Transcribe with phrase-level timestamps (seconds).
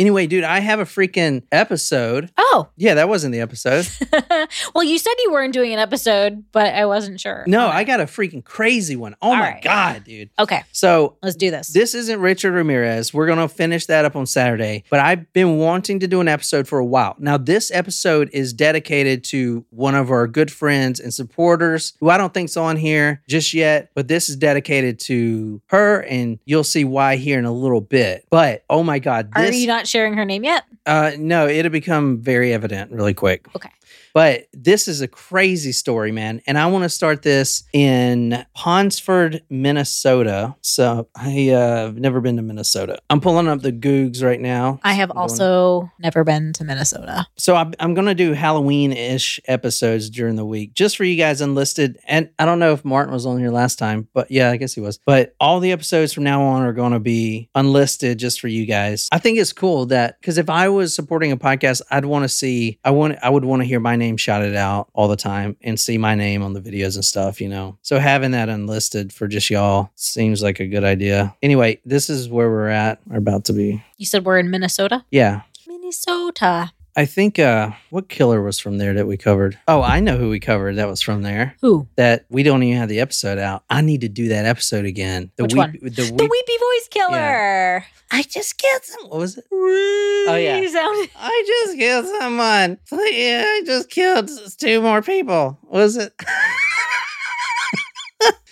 [0.00, 2.30] Anyway, dude, I have a freaking episode.
[2.38, 3.86] Oh, Yeah, that wasn't the episode.
[4.74, 7.44] well, you said you weren't doing an episode, but I wasn't sure.
[7.46, 7.76] No, Okay.
[7.76, 9.14] I got a freaking crazy one.
[9.20, 9.62] Oh All my right.
[9.62, 10.30] god, dude.
[10.38, 11.68] Okay, So let's do this.
[11.68, 13.12] This isn't Richard Ramirez.
[13.12, 16.28] We're going to finish that up on Saturday, but I've been wanting to do an
[16.28, 17.14] episode for a while.
[17.18, 22.16] Now, this episode is dedicated to one of our good friends and supporters who I
[22.16, 26.84] don't think's on here just yet, but this is dedicated to her, and you'll see
[26.84, 28.24] why here in a little bit.
[28.30, 30.64] But oh my God, Are you not sharing her name yet?
[30.86, 33.46] uh, no, it'll become very evident really quick.
[33.54, 33.70] Okay.
[34.12, 36.40] But this is a crazy story, man.
[36.46, 40.56] And I want to start this in Ponsford, Minnesota.
[40.62, 42.98] So I uh, have never been to Minnesota.
[43.08, 44.80] I'm pulling up the Googs right now.
[44.82, 47.26] I have I'm going- also never been to Minnesota.
[47.36, 51.16] So I'm, I'm going to do Halloween ish episodes during the week just for you
[51.16, 51.98] guys unlisted.
[52.06, 54.74] And I don't know if Martin was on here last time, but yeah, I guess
[54.74, 54.98] he was.
[55.06, 58.66] But all the episodes from now on are going to be unlisted just for you
[58.66, 59.08] guys.
[59.12, 62.28] I think it's cool that because if I was supporting a podcast, I'd want to
[62.28, 65.56] see, I want, I would want to hear my name shouted out all the time
[65.62, 67.78] and see my name on the videos and stuff, you know?
[67.82, 71.34] So having that unlisted for just y'all seems like a good idea.
[71.42, 73.00] Anyway, this is where we're at.
[73.06, 73.82] We're about to be.
[73.98, 75.04] You said we're in Minnesota?
[75.10, 75.42] Yeah.
[75.66, 76.72] Minnesota.
[77.00, 79.58] I think uh what killer was from there that we covered?
[79.66, 81.56] Oh, I know who we covered that was from there.
[81.62, 81.88] Who?
[81.96, 83.64] That we don't even have the episode out.
[83.70, 85.30] I need to do that episode again.
[85.36, 85.78] The Which weep, one?
[85.80, 87.86] The, The Weepy Voice Killer.
[88.10, 89.08] I just killed some.
[89.08, 89.46] What was it?
[89.50, 90.60] Oh, yeah.
[90.68, 92.76] Sound- I just killed someone.
[93.10, 95.58] Yeah, I just killed two more people.
[95.62, 96.12] What was it?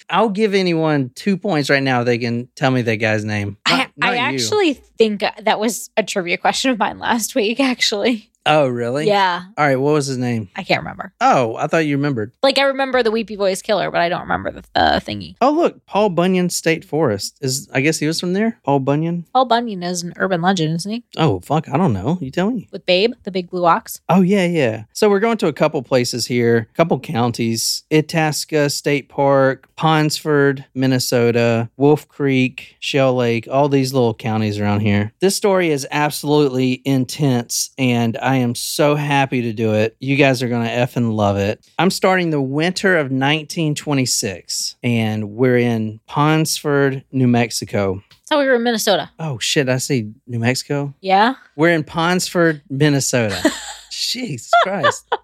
[0.09, 3.59] I'll give anyone two points right now they can tell me that guy's name.
[3.67, 7.61] I, Not- not I actually think that was a trivia question of mine last week,
[7.61, 8.31] actually.
[8.49, 9.07] Oh, really?
[9.07, 9.45] Yeah.
[9.57, 9.77] All right.
[9.77, 10.49] What was his name?
[10.57, 11.13] I can't remember.
[11.21, 12.33] Oh, I thought you remembered.
[12.43, 15.37] Like, I remember the Weepy Voice Killer, but I don't remember the uh, thingy.
[15.41, 17.69] Oh, look, Paul Bunyan State Forest is.
[17.73, 18.59] I guess he was from there.
[18.65, 19.27] Paul Bunyan.
[19.33, 21.05] Paul Bunyan is an urban legend, isn't he?
[21.17, 22.19] Oh, fuck, I don't know.
[22.21, 22.69] You tell me.
[22.73, 24.01] With Babe, the big blue ox.
[24.09, 24.85] Oh yeah, yeah.
[24.93, 30.65] So we're going to a couple places here, a couple counties: Itasca State Park, Ponsford,
[30.75, 35.13] Minnesota, Wolf Creek, Shell Lake, all these little counties around here.
[35.21, 39.97] This story is absolutely intense, and I am so happy to do it.
[40.01, 41.65] You guys are gonna effing love it.
[41.79, 48.03] I'm starting the winter of 1926, and we're in Ponsford, New Mexico.
[48.11, 49.11] That's how we were in Minnesota.
[49.19, 49.69] Oh shit!
[49.69, 50.95] I see New Mexico.
[51.01, 51.35] Yeah.
[51.57, 53.53] We're in Ponsford, Minnesota.
[53.99, 55.07] Jesus Christ.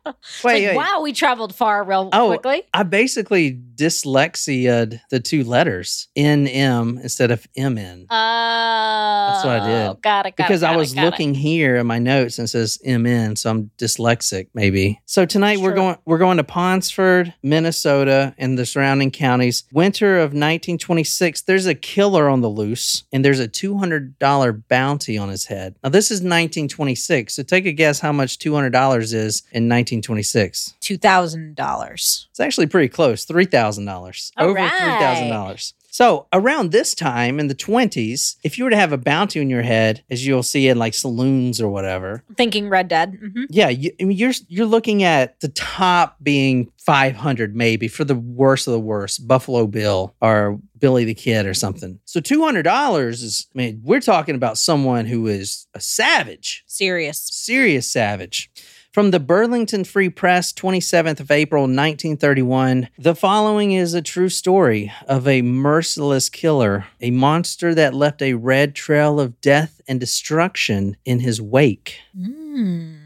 [0.43, 0.77] Wait, like, wait.
[0.77, 2.63] wow, we traveled far real Oh, quickly.
[2.75, 10.03] I basically dyslexiaed the two letters NM instead of MN Uh, what I did.
[10.03, 10.37] Got it.
[10.37, 11.01] Got because it, I got it, was it.
[11.01, 15.01] looking here in my notes and it says MN, so I'm dyslexic maybe.
[15.07, 19.65] So tonight we're going we're going to Ponsford, Minnesota, and the surrounding counties.
[19.73, 21.43] Winter of 1926.
[21.43, 25.77] There's a killer on the loose, and there's a $200 bounty on his head.
[25.83, 28.64] Now this is 1926, so take a guess how much $200
[29.13, 30.75] is in 1926.
[30.81, 32.29] two thousand dollars.
[32.31, 33.25] It's actually pretty close.
[33.25, 34.33] Three thousand dollars.
[34.37, 35.75] All Over three thousand dollars.
[35.95, 39.49] So around this time in the twenties, if you were to have a bounty on
[39.49, 43.17] your head, as you'll see in like saloons or whatever, Thinking Red Dead.
[43.21, 47.87] hmm yeah, you, I mean, you're you're looking at the top being five hundred maybe
[47.87, 52.01] for the worst of the worst, Buffalo Bill or Billy the Kid or something.
[52.07, 56.65] So two hundred dollars is, I mean, we're talking about someone who is a savage
[56.67, 57.21] Serious.
[57.21, 58.51] serious savage.
[58.95, 64.93] From the Burlington Free Press, 27th of April, 1931, the following is a true story
[65.09, 70.97] of a merciless killer, a monster that left a red trail of death and destruction
[71.05, 71.97] in his wake.
[72.17, 72.99] Mm.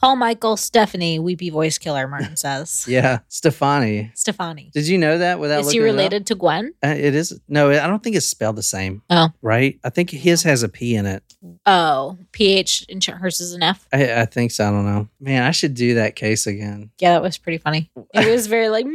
[0.00, 2.86] Paul Michael Stephani, Weepy Voice Killer, Martin says.
[2.88, 4.12] Yeah, Stefani.
[4.14, 4.70] Stefani.
[4.72, 5.96] Did you know that without Is he looking it up?
[5.96, 6.72] related to Gwen?
[6.82, 7.38] Uh, it is.
[7.48, 9.02] No, I don't think it's spelled the same.
[9.10, 9.28] Oh.
[9.42, 9.78] Right?
[9.84, 11.22] I think his has a P in it.
[11.66, 13.86] Oh, PH and hers is an F.
[13.92, 14.66] I, I think so.
[14.66, 15.08] I don't know.
[15.20, 16.90] Man, I should do that case again.
[16.98, 17.90] Yeah, that was pretty funny.
[18.14, 18.86] It was very like.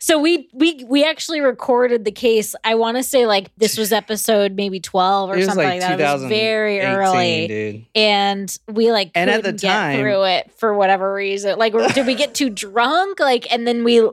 [0.00, 2.54] so we we we actually recorded the case.
[2.64, 6.00] I want to say like this was episode maybe twelve or something like like, that.
[6.00, 7.86] It was very early, dude.
[7.94, 11.58] and we like And at couldn't the time- get through it for whatever reason.
[11.58, 13.20] Like, did we get too drunk?
[13.20, 14.08] Like, and then we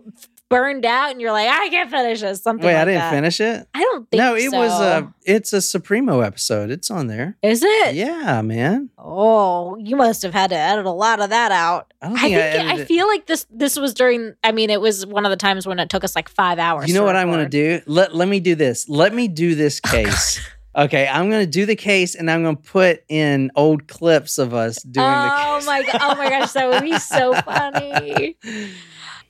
[0.54, 2.42] burned out, and you're like, I can't finish this.
[2.42, 2.66] Something.
[2.66, 3.12] Wait, I didn't that.
[3.12, 3.68] finish it.
[3.74, 4.20] I don't think.
[4.20, 6.70] No, it was a it's a Supremo episode.
[6.70, 7.38] It's on there.
[7.42, 7.96] Is it?
[7.96, 8.90] Yeah, man.
[8.98, 11.94] Oh, you must have had to edit a lot of that out.
[12.02, 14.82] I I think I, it- I, feel like this this was during I mean it
[14.82, 16.88] was one of the times when it took us like 5 hours.
[16.88, 17.82] You know what I'm going to do?
[17.86, 18.90] Let let me do this.
[18.90, 20.40] Let me do this oh, case.
[20.76, 24.38] okay, I'm going to do the case and I'm going to put in old clips
[24.38, 25.98] of us doing Oh the my god.
[26.02, 28.38] Oh my gosh, that would be so funny.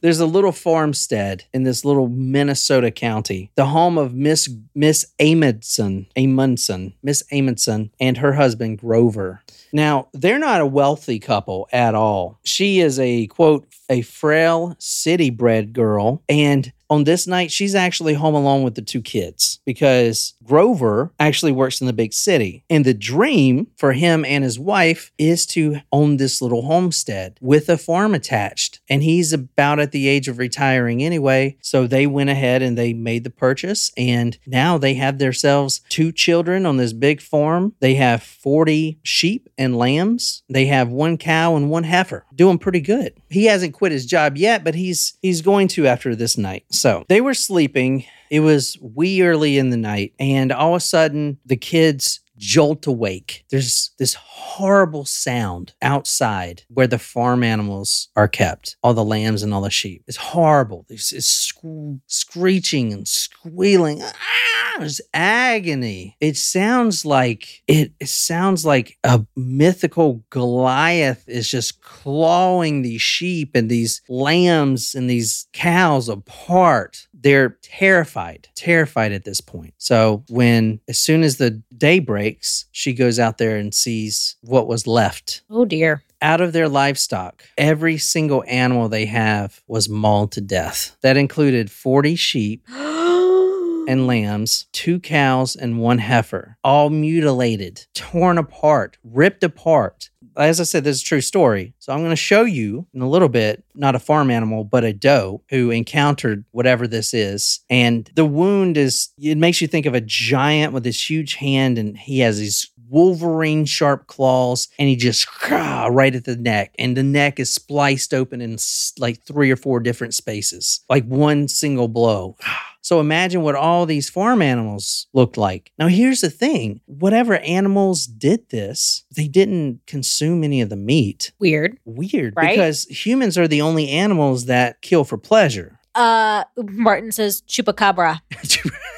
[0.04, 6.08] There's a little farmstead in this little Minnesota county, the home of Miss Miss Amundsen,
[6.18, 9.42] Amundsen, Miss Amundsen, and her husband Grover.
[9.72, 12.40] Now, they're not a wealthy couple at all.
[12.44, 18.14] She is a quote, a frail city bred girl, and on this night, she's actually
[18.14, 22.64] home alone with the two kids because Grover actually works in the big city.
[22.70, 27.68] And the dream for him and his wife is to own this little homestead with
[27.70, 28.80] a farm attached.
[28.88, 31.58] And he's about at the age of retiring anyway.
[31.62, 33.92] So they went ahead and they made the purchase.
[33.98, 37.74] And now they have themselves two children on this big farm.
[37.80, 40.44] They have 40 sheep and lambs.
[40.48, 42.26] They have one cow and one heifer.
[42.36, 43.14] Doing pretty good.
[43.30, 46.66] He hasn't quit his job yet, but he's he's going to after this night.
[46.84, 48.04] So they were sleeping.
[48.30, 52.86] It was wee early in the night, and all of a sudden the kids jolt
[52.86, 53.46] awake.
[53.50, 59.54] There's this horrible sound outside where the farm animals are kept, all the lambs and
[59.54, 60.04] all the sheep.
[60.08, 60.86] It's horrible.
[60.90, 64.02] There's it's sc- screeching and squealing.
[64.04, 66.18] Ah, there's agony.
[66.20, 73.52] It sounds like it, it sounds like a mythical Goliath is just clawing these sheep
[73.56, 79.74] and these lambs and these cows apart they're terrified, terrified at this point.
[79.78, 84.68] So when as soon as the day breaks, she goes out there and sees what
[84.68, 85.42] was left.
[85.50, 86.04] Oh dear.
[86.22, 90.96] Out of their livestock, every single animal they have was mauled to death.
[91.02, 98.98] That included 40 sheep and lambs, two cows, and one heifer, all mutilated, torn apart,
[99.04, 100.12] ripped apart.
[100.38, 101.74] As I said, this is a true story.
[101.80, 104.84] So I'm going to show you in a little bit, not a farm animal, but
[104.84, 107.62] a doe who encountered whatever this is.
[107.70, 111.78] And the wound is, it makes you think of a giant with this huge hand,
[111.78, 116.76] and he has these Wolverine sharp claws, and he just right at the neck.
[116.78, 118.58] And the neck is spliced open in
[119.00, 122.38] like three or four different spaces, like one single blow.
[122.86, 125.72] So imagine what all these farm animals looked like.
[125.80, 131.32] Now, here's the thing whatever animals did this, they didn't consume any of the meat.
[131.40, 131.78] Weird.
[131.86, 132.50] Weird, Right?
[132.50, 135.80] because humans are the only animals that kill for pleasure.
[135.96, 138.20] Uh Martin says chupacabra.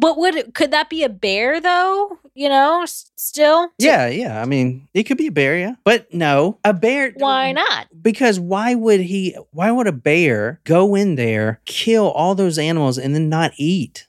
[0.00, 2.18] But would could that be a bear though?
[2.34, 3.68] You know, s- still?
[3.78, 4.40] yeah, yeah.
[4.40, 5.74] I mean, it could be a bear, yeah.
[5.84, 7.12] But no, a bear.
[7.16, 7.88] Why not?
[8.00, 12.96] Because why would he, why would a bear go in there, kill all those animals,
[12.98, 14.06] and then not eat?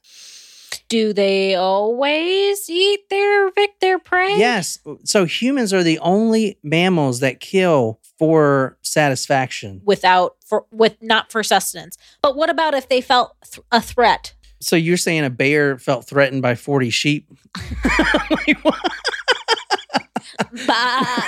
[0.88, 4.38] Do they always eat their vic their prey?
[4.38, 4.80] Yes.
[5.04, 9.82] So humans are the only mammals that kill for satisfaction.
[9.84, 11.98] Without for with not for sustenance.
[12.22, 14.34] But what about if they felt th- a threat?
[14.62, 17.28] So you're saying a bear felt threatened by 40 sheep?
[18.32, 18.58] Like,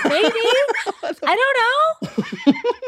[0.06, 0.34] maybe.
[1.24, 2.23] I don't know.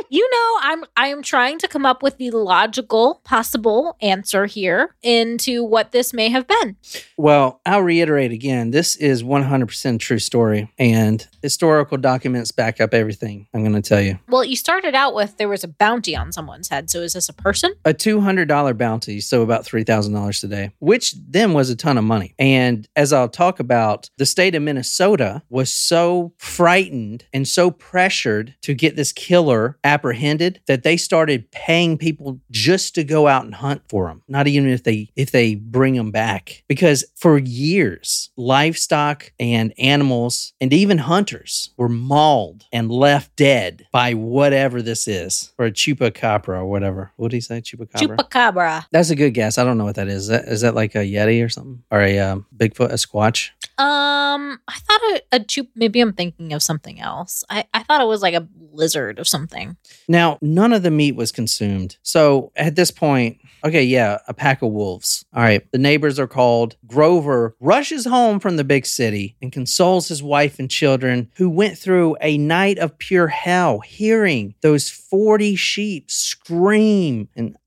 [0.10, 4.96] you know, I'm I am trying to come up with the logical possible answer here
[5.02, 6.76] into what this may have been.
[7.18, 8.72] well, I'll reiterate again.
[8.72, 14.02] This is 100% true story, and historical documents back up everything I'm going to tell
[14.02, 14.20] you.
[14.28, 16.90] Well, you started out with there was a bounty on someone's head.
[16.90, 17.74] So is this a person?
[17.86, 22.34] A $200 bounty, so about $3,000 today, which then was a ton of money.
[22.40, 28.56] And as I'll talk about, the state of Minnesota was so frightened and so pressured
[28.62, 33.54] to get this killer apprehended that they started paying people just to go out and
[33.54, 36.64] hunt for them, not even if they if they bring them back.
[36.70, 44.13] Because for years, livestock and animals and even hunters were mauled and left dead by
[44.13, 47.12] whatever this is, or a chupacabra or whatever.
[47.18, 47.60] What do you say?
[47.60, 48.15] Chupacabra.
[48.15, 48.86] Chupacabra.
[48.92, 49.58] That's a good guess.
[49.58, 50.15] I don't know what that is.
[50.15, 51.84] Is that, is that like a Yeti or something?
[51.92, 53.50] Or a um, Bigfoot, a Squatch?
[53.77, 55.67] Um, I thought a, a chup.
[55.75, 57.44] Maybe I'm thinking of something else.
[57.50, 59.75] I, I thought it was like a lizard of something.
[60.08, 61.98] Now, none of the meat was consumed.
[62.01, 65.25] So at this point, okay, yeah, a pack of wolves.
[65.34, 66.77] All right, the neighbors are called.
[66.88, 71.77] Grover rushes home from the big city and consoles his wife and children who went
[71.77, 77.58] through a night of pure hell, hearing those 40 sheep scream and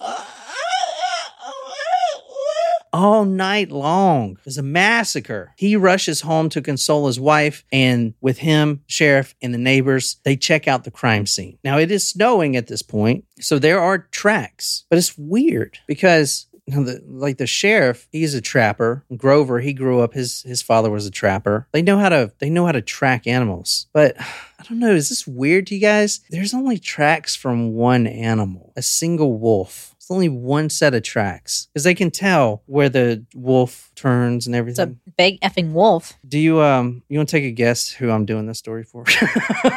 [2.92, 4.32] all night long.
[4.32, 5.52] It was a massacre.
[5.56, 10.36] He rushes home to console his wife, and with him, sheriff, and the neighbors, they
[10.36, 11.58] check out the crime scene.
[11.64, 16.46] Now, it is snowing at this point, so there are tracks, but it's weird because.
[16.68, 19.02] the, like the sheriff, he's a trapper.
[19.16, 20.12] Grover, he grew up.
[20.12, 21.66] His his father was a trapper.
[21.72, 23.86] They know how to they know how to track animals.
[23.94, 24.94] But I don't know.
[24.94, 26.20] Is this weird to you guys?
[26.28, 29.94] There's only tracks from one animal, a single wolf.
[30.08, 34.56] It's only one set of tracks because they can tell where the wolf turns and
[34.56, 34.72] everything.
[34.72, 35.12] It's a everything.
[35.18, 36.14] big effing wolf.
[36.26, 39.04] Do you um you want to take a guess who I'm doing this story for?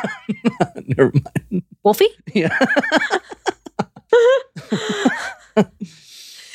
[0.88, 1.11] Never
[1.51, 1.63] mind.
[1.83, 2.07] Wolfie?
[2.33, 2.57] Yeah.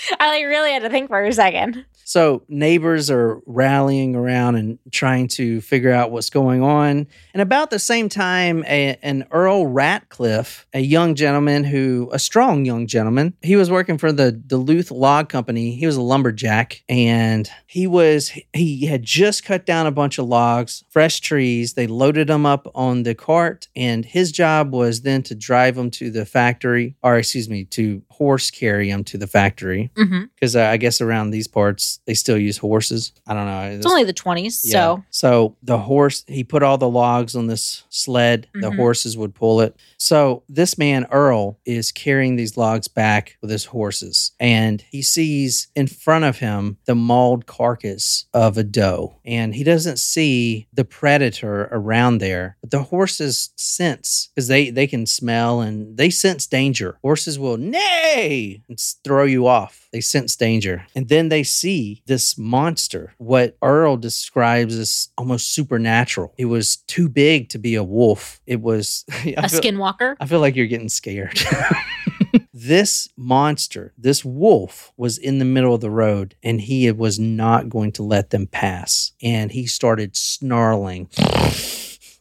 [0.21, 1.85] I like really had to think for a second.
[2.09, 7.09] So neighbors are rallying around and trying to figure out what's going on.
[7.35, 12.65] And about the same time, a, an Earl Ratcliffe, a young gentleman who, a strong
[12.65, 15.75] young gentleman, he was working for the Duluth Log Company.
[15.75, 20.27] He was a lumberjack and he was, he had just cut down a bunch of
[20.27, 21.75] logs, fresh trees.
[21.75, 25.91] They loaded them up on the cart and his job was then to drive them
[25.91, 29.91] to the factory, or excuse me, to horse carry them to the factory.
[29.95, 33.13] Because uh, I guess around these parts, they still use horses.
[33.27, 33.63] I don't know.
[33.77, 34.53] It's only the 20s.
[34.53, 38.47] So so the horse, he put all the logs on this sled.
[38.55, 38.77] The Mhm.
[38.77, 39.77] horses would pull it.
[39.99, 44.33] So this man, Earl, is carrying these logs back with his horses.
[44.41, 49.17] And he sees in front of him the mauled carcass of a doe.
[49.25, 52.57] And he doesn't see the predator around there.
[52.61, 56.99] But the horses sense, because they, they can smell and they sense danger.
[57.03, 59.89] Horses will neigh and s- throw you off.
[59.93, 60.87] They sense danger.
[60.95, 66.35] And then they see this monster, what Earl describes as almost supernatural.
[66.39, 68.41] It was too big to be a wolf.
[68.47, 70.17] It was I a feel- skinwalker.
[70.21, 71.39] I feel like you're getting scared.
[72.53, 77.69] this monster, this wolf, was in the middle of the road and he was not
[77.69, 79.13] going to let them pass.
[79.23, 81.09] And he started snarling.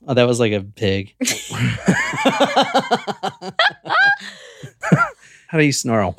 [0.08, 1.16] Oh, that was like a pig.
[5.56, 6.18] How do you snarl?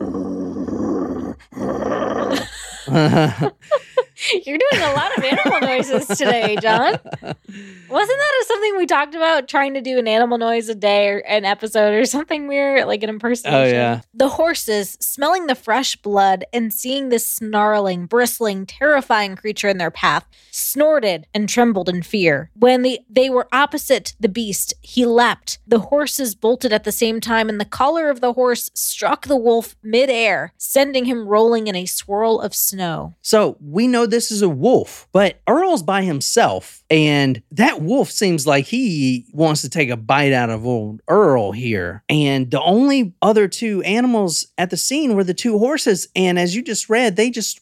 [4.46, 6.92] You're doing a lot of animal noises today, John.
[6.92, 11.18] Wasn't that something we talked about trying to do an animal noise a day or
[11.18, 13.60] an episode or something weird, like an impersonation?
[13.60, 14.00] Oh, yeah.
[14.12, 19.90] The horses, smelling the fresh blood and seeing this snarling, bristling, terrifying creature in their
[19.90, 22.50] path, snorted and trembled in fear.
[22.54, 25.58] When the, they were opposite the beast, he leapt.
[25.66, 29.36] The horses bolted at the same time, and the collar of the horse struck the
[29.36, 33.14] wolf midair, sending him rolling in a swirl of snow.
[33.22, 38.46] So we know this is a wolf, but Earl's by himself, and that wolf seems
[38.46, 42.02] like he wants to take a bite out of old Earl here.
[42.08, 46.54] And the only other two animals at the scene were the two horses, and as
[46.54, 47.60] you just read, they just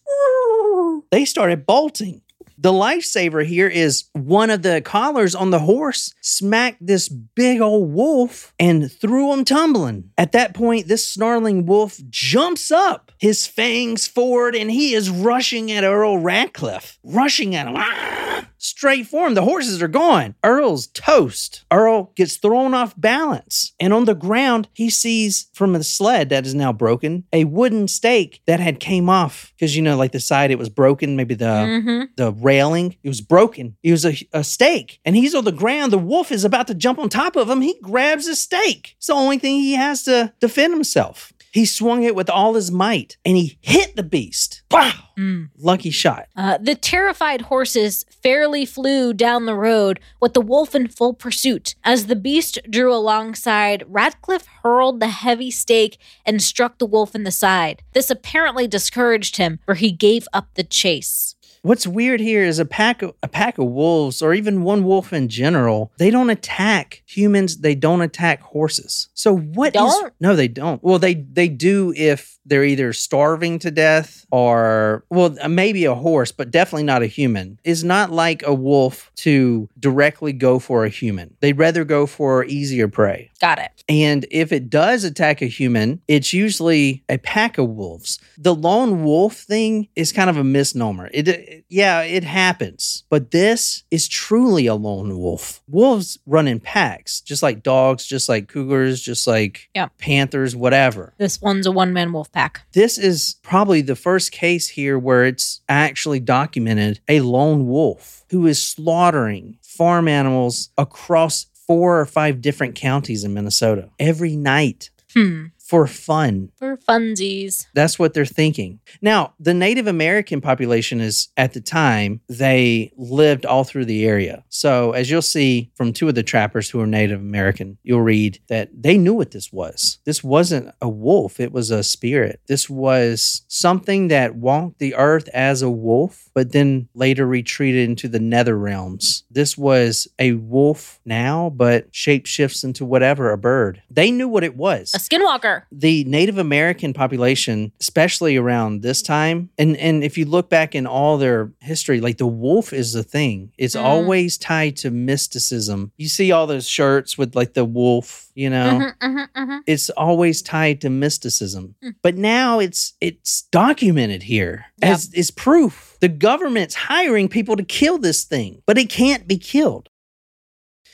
[1.10, 2.22] they started bolting.
[2.60, 7.92] The lifesaver here is one of the collars on the horse smacked this big old
[7.92, 10.10] wolf and threw him tumbling.
[10.18, 15.70] At that point, this snarling wolf jumps up, his fangs forward, and he is rushing
[15.70, 17.74] at Earl Radcliffe, rushing at him.
[17.76, 18.28] Ah!
[18.58, 19.34] Straight for him.
[19.34, 20.34] The horses are gone.
[20.42, 21.64] Earl's toast.
[21.70, 23.72] Earl gets thrown off balance.
[23.78, 27.86] And on the ground, he sees from the sled that is now broken a wooden
[27.86, 29.52] stake that had came off.
[29.56, 32.02] Because you know, like the side it was broken, maybe the mm-hmm.
[32.16, 32.96] the railing.
[33.02, 33.76] It was broken.
[33.82, 35.00] It was a, a stake.
[35.04, 35.92] And he's on the ground.
[35.92, 37.60] The wolf is about to jump on top of him.
[37.60, 38.94] He grabs a stake.
[38.96, 41.32] It's the only thing he has to defend himself.
[41.52, 44.62] He swung it with all his might and he hit the beast.
[44.70, 44.92] Wow.
[45.18, 45.48] Mm.
[45.58, 46.28] Lucky shot.
[46.36, 51.74] Uh, the terrified horses fairly flew down the road with the wolf in full pursuit.
[51.82, 57.24] As the beast drew alongside, Radcliffe hurled the heavy stake and struck the wolf in
[57.24, 57.82] the side.
[57.92, 61.34] This apparently discouraged him, for he gave up the chase.
[61.68, 65.12] What's weird here is a pack of a pack of wolves, or even one wolf
[65.12, 67.58] in general, they don't attack humans.
[67.58, 69.10] They don't attack horses.
[69.12, 70.82] So what is- no, they don't.
[70.82, 75.94] Well, they they do if they're either starving to death or well, uh, maybe a
[75.94, 77.58] horse, but definitely not a human.
[77.64, 81.36] It's not like a wolf to directly go for a human.
[81.40, 83.30] They'd rather go for easier prey.
[83.40, 83.70] Got it.
[83.88, 88.18] And if it does attack a human, it's usually a pack of wolves.
[88.36, 91.10] The lone wolf thing is kind of a misnomer.
[91.12, 95.62] It, it- yeah, it happens, but this is truly a lone wolf.
[95.68, 99.88] Wolves run in packs, just like dogs, just like cougars, just like Yeah.
[99.98, 101.12] panthers, whatever.
[101.18, 102.37] This one's a one man wolf pack.
[102.72, 108.46] This is probably the first case here where it's actually documented a lone wolf who
[108.46, 115.46] is slaughtering farm animals across four or five different counties in Minnesota every night Hmm.
[115.68, 116.50] For fun.
[116.56, 117.66] For funsies.
[117.74, 118.80] That's what they're thinking.
[119.02, 124.44] Now, the Native American population is at the time, they lived all through the area.
[124.48, 128.40] So, as you'll see from two of the trappers who are Native American, you'll read
[128.48, 129.98] that they knew what this was.
[130.06, 132.40] This wasn't a wolf, it was a spirit.
[132.48, 138.08] This was something that walked the earth as a wolf, but then later retreated into
[138.08, 139.24] the nether realms.
[139.38, 143.80] This was a wolf now, but shape shifts into whatever, a bird.
[143.88, 144.92] They knew what it was.
[144.94, 145.62] A skinwalker.
[145.70, 150.88] The Native American population, especially around this time, and and if you look back in
[150.88, 153.52] all their history, like the wolf is the thing.
[153.56, 153.84] It's Mm.
[153.84, 155.92] always tied to mysticism.
[155.96, 158.80] You see all those shirts with like the wolf, you know.
[158.80, 159.58] Mhm, mhm, mhm.
[159.68, 161.76] It's always tied to mysticism.
[161.84, 161.94] Mm.
[162.02, 164.90] But now it's it's documented here Yep.
[164.90, 165.87] as is proof.
[166.00, 169.88] The government's hiring people to kill this thing, but it can't be killed.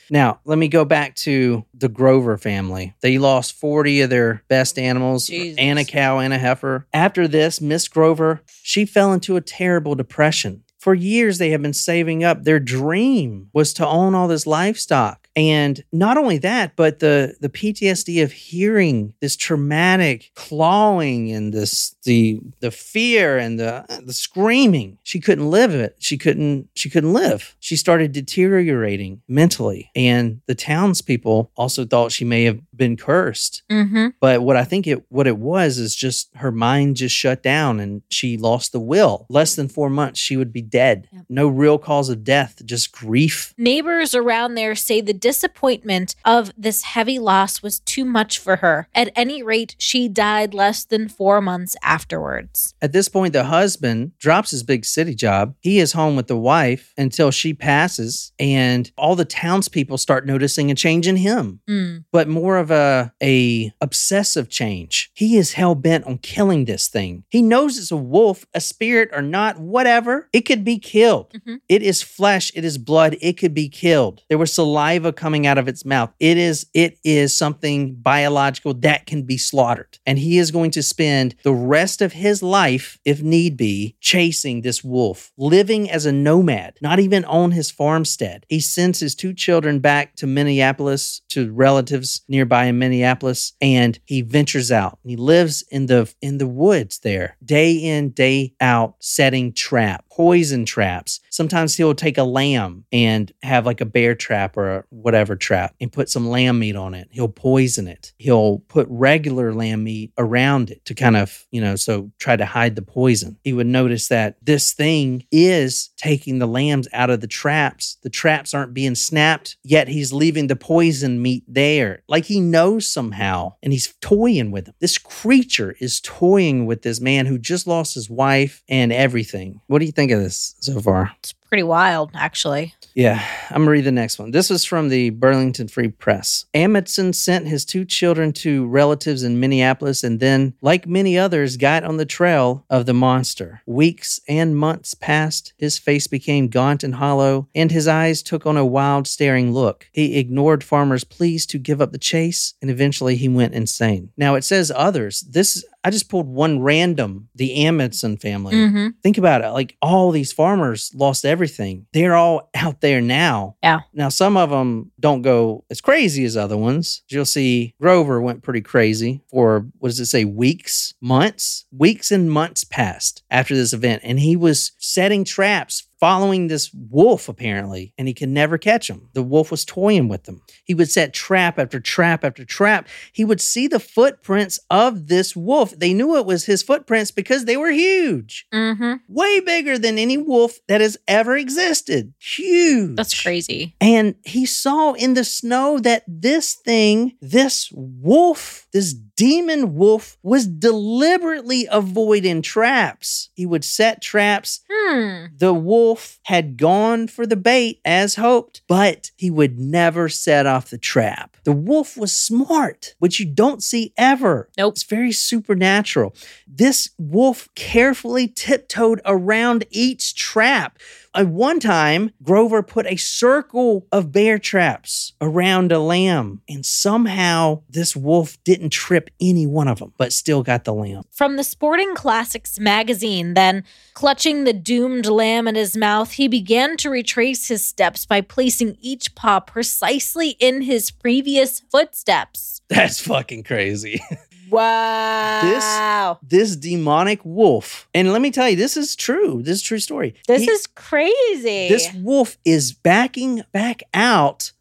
[0.09, 2.93] Now, let me go back to the Grover family.
[3.01, 5.57] They lost 40 of their best animals, Jesus.
[5.57, 6.87] and a cow and a heifer.
[6.93, 10.63] After this, Miss Grover, she fell into a terrible depression.
[10.79, 12.43] For years, they have been saving up.
[12.43, 15.24] Their dream was to own all this livestock.
[15.35, 21.95] And not only that, but the, the PTSD of hearing this traumatic clawing and this
[22.03, 24.97] the the fear and the the screaming.
[25.03, 25.95] She couldn't live it.
[25.99, 27.55] She couldn't she couldn't live.
[27.59, 29.89] She started deteriorating mentally.
[29.95, 33.63] And the townspeople also thought she may have been cursed.
[33.71, 34.13] Mhm.
[34.21, 37.79] But what I think it what it was is just her mind just shut down
[37.79, 39.25] and she lost the will.
[39.29, 41.07] Less than four months, she would be dead.
[41.11, 41.25] Yep.
[41.29, 43.53] No real cause of death, just grief.
[43.57, 48.87] Neighbors around there say the disappointment of this heavy loss was too much for her.
[48.93, 52.75] At any rate, she died less than four months afterwards.
[52.79, 55.55] At this point, the husband drops his big city job.
[55.61, 60.69] He is home with the wife until she passes, and all the townspeople start noticing
[60.69, 61.61] a change in him.
[61.67, 62.03] Mm.
[62.11, 65.09] but more of a a obsessive change.
[65.13, 67.23] He is hell bent on killing this thing.
[67.29, 70.29] He knows it's a wolf, a spirit or not, whatever.
[70.33, 71.33] It could be killed.
[71.33, 71.59] Mhm.
[71.67, 74.21] It is flesh, it is blood, it could be killed.
[74.29, 76.13] There was saliva coming out of its mouth.
[76.19, 79.99] It is it is something biological that can be slaughtered.
[80.05, 84.61] And he is going to spend the rest of his life if need be chasing
[84.61, 88.45] this wolf, living as a nomad, not even on his farmstead.
[88.49, 94.21] He sends his two children back to Minneapolis to relatives nearby in Minneapolis and he
[94.21, 94.99] ventures out.
[95.03, 100.65] He lives in the in the woods there, day in, day out, setting trap, poison
[100.65, 101.19] traps.
[101.35, 105.91] Sometimes he'll take a lamb and have like a bear trap or whatever trap and
[105.91, 107.09] put some lamb meat on it.
[107.11, 108.13] He'll poison it.
[108.17, 112.45] He'll put regular lamb meat around it to kind of, you know, so try to
[112.45, 113.37] hide the poison.
[113.43, 117.97] He would notice that this thing is taking the lambs out of the traps.
[118.01, 122.03] The traps aren't being snapped, yet he's leaving the poison meat there.
[122.07, 124.73] Like he knows somehow and he's toying with him.
[124.79, 129.59] This creature is toying with this man who just lost his wife and everything.
[129.67, 131.11] What do you think of this so far?
[131.55, 132.73] Pretty wild, actually.
[132.95, 134.31] Yeah, I'm gonna read the next one.
[134.31, 136.45] This was from the Burlington Free Press.
[136.53, 141.85] Amundsen sent his two children to relatives in Minneapolis and then, like many others, got
[141.85, 143.61] on the trail of the monster.
[143.65, 145.53] Weeks and months passed.
[145.57, 149.87] His face became gaunt and hollow, and his eyes took on a wild, staring look.
[149.93, 154.09] He ignored farmers' pleas to give up the chase, and eventually he went insane.
[154.17, 155.21] Now it says others.
[155.21, 158.55] This I just pulled one random, the Amundsen family.
[158.55, 159.49] hmm Think about it.
[159.49, 161.85] Like all these farmers lost everything.
[161.93, 163.55] They're all out there now.
[163.61, 163.81] Yeah.
[163.93, 167.03] Now, some of them don't go as crazy as other ones.
[167.09, 171.67] You'll see Grover went pretty crazy for, what does it say, weeks, months?
[171.71, 174.01] Weeks and months passed after this event.
[174.03, 179.07] And he was setting traps following this wolf apparently and he could never catch him
[179.13, 183.23] the wolf was toying with him he would set trap after trap after trap he
[183.23, 187.55] would see the footprints of this wolf they knew it was his footprints because they
[187.55, 192.13] were huge hmm way bigger than any wolf that has ever existed.
[192.19, 192.95] Huge.
[192.95, 193.75] That's crazy.
[193.79, 200.47] And he saw in the snow that this thing, this wolf, this demon wolf, was
[200.47, 203.29] deliberately avoiding traps.
[203.33, 204.61] He would set traps.
[204.71, 205.25] Hmm.
[205.37, 210.69] The wolf had gone for the bait as hoped, but he would never set off
[210.69, 211.37] the trap.
[211.43, 214.49] The wolf was smart, which you don't see ever.
[214.57, 214.73] Nope.
[214.73, 216.15] It's very supernatural.
[216.47, 220.79] This wolf carefully tiptoed around each trap.
[221.15, 227.61] At one time, Grover put a circle of bear traps around a lamb, and somehow
[227.69, 231.03] this wolf didn't trip any one of them, but still got the lamb.
[231.11, 236.75] From the Sporting Classics magazine, then, clutching the doomed lamb in his mouth, he began
[236.77, 242.61] to retrace his steps by placing each paw precisely in his previous footsteps.
[242.67, 244.01] That's fucking crazy.
[244.55, 246.19] Wow.
[246.21, 249.41] this this demonic wolf, and let me tell you, this is true.
[249.43, 250.15] This is a true story.
[250.27, 251.67] This He- is crazy.
[251.69, 254.51] this wolf is backing back out.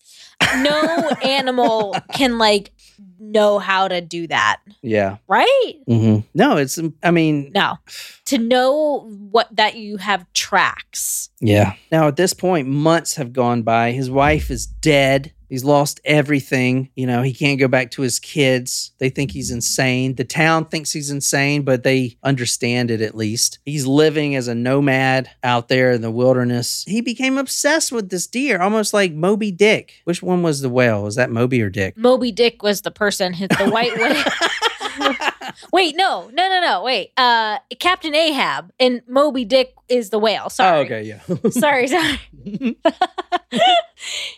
[0.59, 2.70] no animal can like
[3.18, 5.16] know how to do that, Yeah.
[5.28, 5.72] right?
[5.87, 6.78] hmm No, it's.
[7.02, 7.78] I mean, No.
[8.26, 11.30] To know what that you have tracks.
[11.40, 11.74] Yeah.
[11.90, 13.92] Now, at this point, months have gone by.
[13.92, 15.33] His wife is dead.
[15.48, 16.90] He's lost everything.
[16.94, 18.92] You know, he can't go back to his kids.
[18.98, 20.14] They think he's insane.
[20.14, 23.59] The town thinks he's insane, but they understand it at least.
[23.64, 26.85] He's living as a nomad out there in the wilderness.
[26.87, 30.00] He became obsessed with this deer, almost like Moby Dick.
[30.04, 31.02] Which one was the whale?
[31.02, 31.96] Was that Moby or Dick?
[31.96, 33.96] Moby Dick was the person the white
[34.98, 35.30] whale.
[35.72, 36.83] wait, no, no, no, no.
[36.83, 40.48] Wait, uh, Captain Ahab and Moby Dick is the whale.
[40.50, 40.78] Sorry.
[40.78, 41.50] Oh, okay, yeah.
[41.50, 42.18] Sorry, sorry.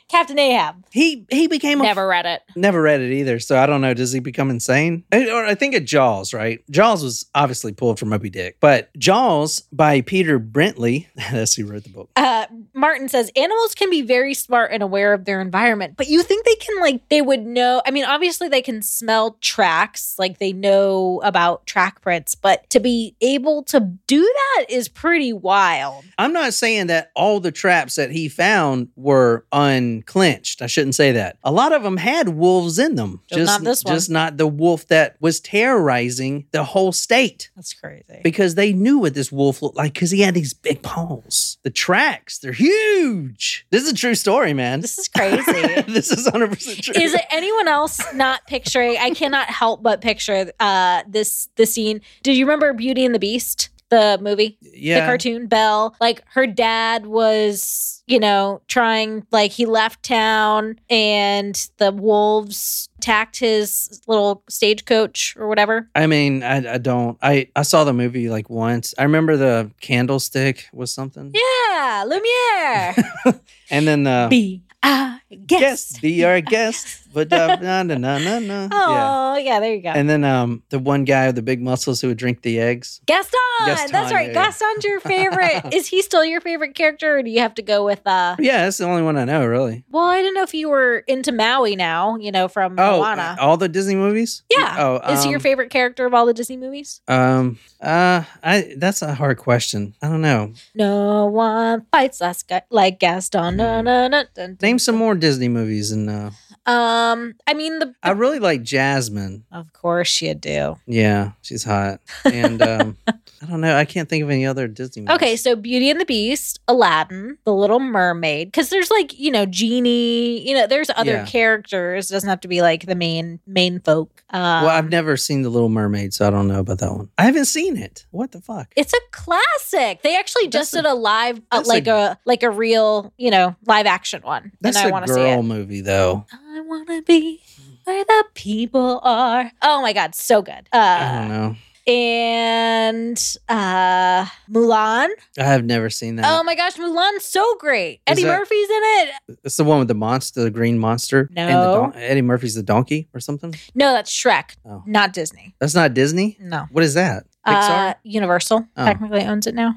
[0.09, 0.85] Captain Ahab.
[0.93, 2.43] he he became a Never read it.
[2.55, 3.95] Never read it either, so I don't know.
[3.95, 5.05] Does he become insane?
[5.13, 6.63] I, or I think of Jaws, right?
[6.71, 11.85] Jaws was obviously pulled from Moby Dick, but Jaws by Peter Brentley, that's who wrote
[11.85, 12.11] the book.
[12.17, 16.23] Uh, Martin says animals can be very smart and aware of their environment, but you
[16.23, 17.83] think they can like they would know?
[17.87, 22.81] I mean, obviously they can smell tracks, like they know about track prints, but to
[22.81, 26.05] be able to do that is pretty wild.
[26.19, 30.63] I'm not saying that all the traps that he found were unclenched.
[30.63, 31.39] I shouldn't say that.
[31.45, 33.95] A lot of them had wolves in them, Just not this one.
[33.95, 37.51] just not the wolf that was terrorizing the whole state.
[37.57, 38.21] That's crazy.
[38.23, 41.59] Because they knew what this wolf looked like because he had these big paws.
[41.63, 43.67] The tracks, they're huge.
[43.71, 44.81] This is a true story, man.
[44.81, 45.43] This is crazy.
[45.89, 46.95] this is 100% true.
[47.01, 48.97] Is it anyone else not picturing?
[48.99, 52.01] I cannot help but picture uh Uh, this the scene.
[52.23, 55.01] Did you remember Beauty and the Beast, the movie, Yeah.
[55.01, 55.47] the cartoon?
[55.47, 62.89] Belle, like her dad was, you know, trying like he left town and the wolves
[62.99, 65.89] attacked his little stagecoach or whatever.
[65.95, 67.19] I mean, I, I don't.
[67.23, 68.95] I, I saw the movie like once.
[68.99, 71.33] I remember the candlestick was something.
[71.35, 73.41] Yeah, Lumiere.
[73.71, 75.21] And then the Be guess.
[75.47, 77.06] guest, be our guest.
[77.17, 78.39] But uh, no, no, no.
[78.39, 78.69] Yeah.
[78.71, 79.59] Oh, yeah.
[79.59, 79.89] there you go.
[79.89, 83.01] And then um, the one guy with the big muscles who would drink the eggs.
[83.07, 84.29] Gaston, Gaston, that's right.
[84.29, 84.35] yeah.
[84.35, 85.63] Gaston's your favorite.
[85.73, 88.37] Is he still your favorite character, or do you have to go with uh?
[88.39, 89.83] Yeah, that's the only one I know, really.
[89.91, 92.17] Well, I didn't know if you were into Maui now.
[92.19, 93.37] You know from Oh, Moana.
[93.41, 94.43] all the Disney movies?
[94.51, 94.77] yeah.
[94.79, 97.01] Oh, Is he your um, favorite character of all the Disney movies?
[97.09, 99.95] Um, uh, I that's a hard question.
[100.03, 100.53] I don't know.
[100.75, 102.21] No one fights
[102.69, 103.57] like Gaston.
[103.57, 104.25] No, no, no.
[104.61, 106.31] Name some more Disney movies, and uh,
[106.67, 107.95] Um, I mean the.
[108.03, 109.45] I really like Jasmine.
[109.53, 110.77] of course you do.
[110.87, 112.97] Yeah, she's hot, and um,
[113.43, 113.77] I don't know.
[113.77, 115.15] I can't think of any other Disney movies.
[115.17, 119.45] Okay, so Beauty and the Beast, Aladdin, The Little Mermaid, because there's like you know
[119.47, 121.27] genie, you know there's other Yeah.
[121.27, 122.11] characters.
[122.11, 124.23] It doesn't have to be like the main main folk.
[124.31, 127.11] Um, Well, I've never seen The Little Mermaid, so I don't know about that one.
[127.19, 128.07] I haven't seen it.
[128.11, 128.73] What the fuck?
[128.75, 130.03] It's a classic.
[130.03, 133.55] They actually just did a live, uh, like a- a, like a real, you know,
[133.67, 135.43] live action one, That's and I a want to see girl it.
[135.45, 136.25] movie, though.
[136.33, 137.41] I want to be
[137.85, 139.53] where the people are.
[139.63, 140.69] Oh my god, so good.
[140.73, 141.57] I don't Uh, know.
[141.87, 143.19] And
[143.49, 145.09] uh Mulan.
[145.39, 146.25] I have never seen that.
[146.29, 148.01] Oh my gosh, Mulan's so great.
[148.07, 149.39] Eddie that- Murphy's in it.
[149.45, 151.29] it's the one with the monster, the green monster.
[151.37, 151.75] and the No.
[151.75, 153.55] don- Eddie Murphy's the donkey or something.
[153.75, 154.83] No, that's Shrek, Oh.
[154.87, 155.55] not Disney.
[155.61, 156.37] That's not Disney.
[156.41, 156.67] No.
[156.71, 157.25] What is that?
[157.45, 157.95] Uh, Pixar.
[158.03, 158.85] Universal Oh.
[158.85, 159.75] technically owns it now.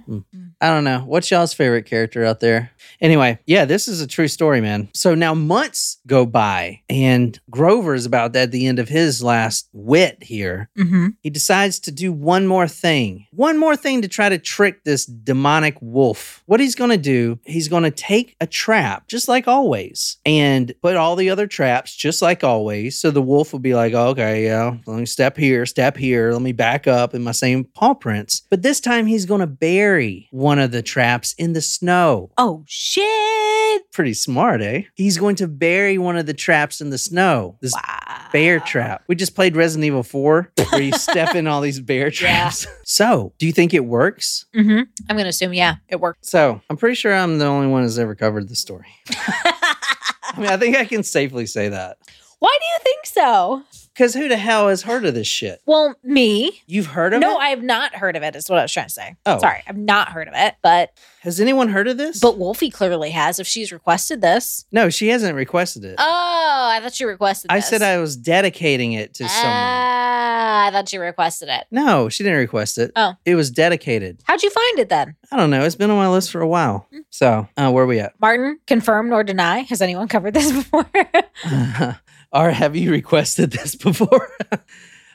[0.62, 1.00] I don't know.
[1.00, 2.72] What's y'all's favorite character out there?
[3.00, 4.90] Anyway, yeah, this is a true story, man.
[4.94, 9.70] So now months go by, and Grover is about at the end of his last
[9.72, 10.70] wit here.
[10.78, 11.08] Mm-hmm.
[11.22, 15.06] He decides to do one more thing, one more thing to try to trick this
[15.06, 16.44] demonic wolf.
[16.46, 20.74] What he's going to do, he's going to take a trap, just like always, and
[20.82, 23.00] put all the other traps, just like always.
[23.00, 26.34] So the wolf will be like, oh, okay, yeah, let me step here, step here,
[26.34, 28.42] let me back up in my same paw prints.
[28.50, 32.32] But this time he's going to bury one of the traps in the snow.
[32.38, 33.92] Oh shit!
[33.92, 34.84] Pretty smart, eh?
[34.96, 37.58] He's going to bury one of the traps in the snow.
[37.62, 38.28] This Wow.
[38.32, 39.04] bear trap.
[39.08, 42.66] We just played Resident Evil 4 where you step in all these bear traps.
[42.86, 44.46] So, do you think it works?
[44.56, 44.80] Mm-hmm.
[45.10, 46.26] I'm gonna assume yeah, it worked.
[46.26, 48.88] So, I'm pretty sure I'm the only one who's ever covered the story.
[49.10, 51.98] I mean, I think I can safely say that.
[52.40, 53.64] Why do you think so?
[54.00, 55.62] Because who the hell has heard of this shit?
[55.66, 56.62] Well, me.
[56.68, 57.26] You've heard of it?
[57.26, 57.36] No.
[57.36, 58.34] I have not heard of it.
[58.34, 59.18] Is what I was trying to say.
[59.26, 59.40] Oh.
[59.40, 60.56] Sorry, I've not heard of it.
[60.64, 62.22] But Has anyone heard of this?
[62.22, 64.66] but Wolfie clearly has if she's requested this.
[64.72, 65.96] no, she hasn't requested it.
[65.98, 67.52] Oh, I thought you requested.
[67.52, 67.68] I this.
[67.68, 69.52] said I was dedicating it to someone.
[69.54, 71.66] Ah, I thought you requested it.
[71.70, 72.94] No, she didn't request it.
[72.96, 73.16] Oh.
[73.26, 74.22] It was dedicated.
[74.24, 75.18] How'd you find it then?
[75.30, 75.66] I don't know.
[75.66, 76.88] It's been on my list for a while.
[76.94, 77.00] Hmm.
[77.10, 78.14] So, uh, where are we at?
[78.22, 79.60] Martin, confirm nor deny.
[79.64, 80.90] Has anyone covered this before?
[82.32, 84.30] or have you requested this before?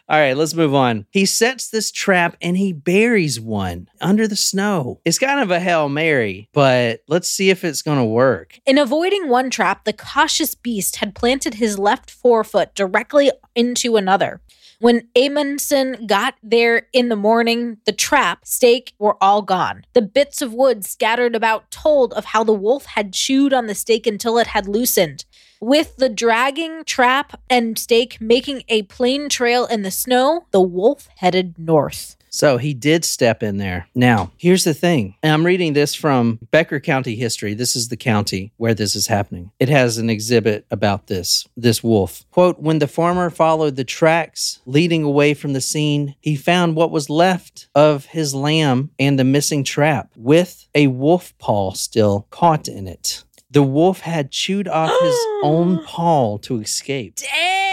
[0.07, 1.07] All right, let's move on.
[1.11, 5.01] He sets this trap and he buries one under the snow.
[5.07, 8.61] It's kind of a Hail Mary, but let's see if it's going to work.
[8.67, 14.43] In avoiding one trap, the cautious beast had planted his left forefoot directly into another.
[14.85, 19.87] When Amundsen got there in the morning, the trap, stake were all gone.
[19.95, 23.75] The bits of wood scattered about told of how the wolf had chewed on the
[23.75, 25.25] stake until it had loosened.
[25.59, 31.09] With the dragging trap and stake making a plain trail in the snow, the wolf
[31.17, 32.19] headed north.
[32.35, 33.87] So he did step in there.
[33.95, 35.15] Now, here's the thing.
[35.23, 37.55] And I'm reading this from Becker County history.
[37.55, 39.53] This is the county where this is happening.
[39.61, 42.25] It has an exhibit about this, this wolf.
[42.33, 46.91] Quote, when the farmer followed the tracks leading away from the scene, he found what
[46.91, 52.67] was left of his lamb and the missing trap with a wolf paw still caught
[52.67, 53.23] in it.
[53.49, 57.15] The wolf had chewed off his own paw to escape.
[57.15, 57.64] Damn.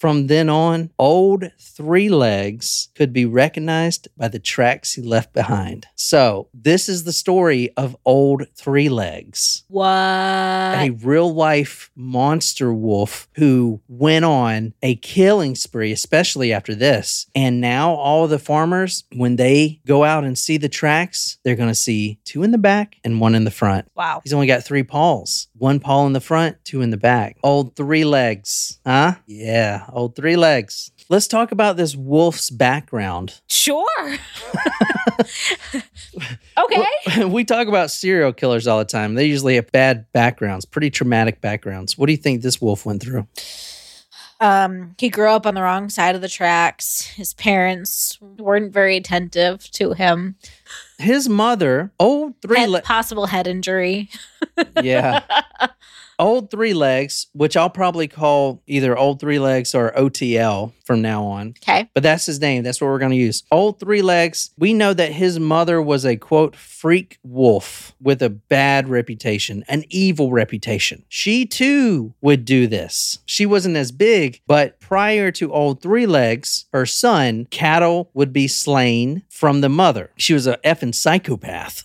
[0.00, 5.86] From then on, old Three Legs could be recognized by the tracks he left behind.
[5.96, 9.84] So, this is the story of old Three Legs, What?
[9.86, 17.26] a real life monster wolf who went on a killing spree, especially after this.
[17.34, 21.68] And now, all the farmers, when they go out and see the tracks, they're going
[21.70, 23.88] to see two in the back and one in the front.
[23.94, 24.20] wow.
[24.22, 25.48] He's only got three paws.
[25.56, 27.36] One paw in the front, two in the back.
[27.42, 28.78] Old three legs.
[28.86, 29.13] Huh?
[29.26, 30.90] Yeah, old three legs.
[31.08, 33.40] Let's talk about this wolf's background.
[33.48, 33.84] Sure.
[36.58, 37.24] okay.
[37.26, 39.14] we talk about serial killers all the time.
[39.14, 41.98] They usually have bad backgrounds, pretty traumatic backgrounds.
[41.98, 43.26] What do you think this wolf went through?
[44.40, 47.02] Um, he grew up on the wrong side of the tracks.
[47.02, 50.36] His parents weren't very attentive to him.
[50.98, 52.86] His mother, old three Had legs.
[52.86, 54.10] possible head injury.
[54.82, 55.22] Yeah.
[56.18, 61.24] Old Three Legs, which I'll probably call either Old Three Legs or OTL from now
[61.24, 61.54] on.
[61.62, 61.88] Okay.
[61.94, 62.62] But that's his name.
[62.62, 63.42] That's what we're going to use.
[63.50, 64.50] Old Three Legs.
[64.58, 69.84] We know that his mother was a quote freak wolf with a bad reputation, an
[69.88, 71.04] evil reputation.
[71.08, 73.18] She too would do this.
[73.24, 78.48] She wasn't as big, but prior to Old Three Legs, her son, cattle would be
[78.48, 80.10] slain from the mother.
[80.16, 81.84] She was a effing psychopath.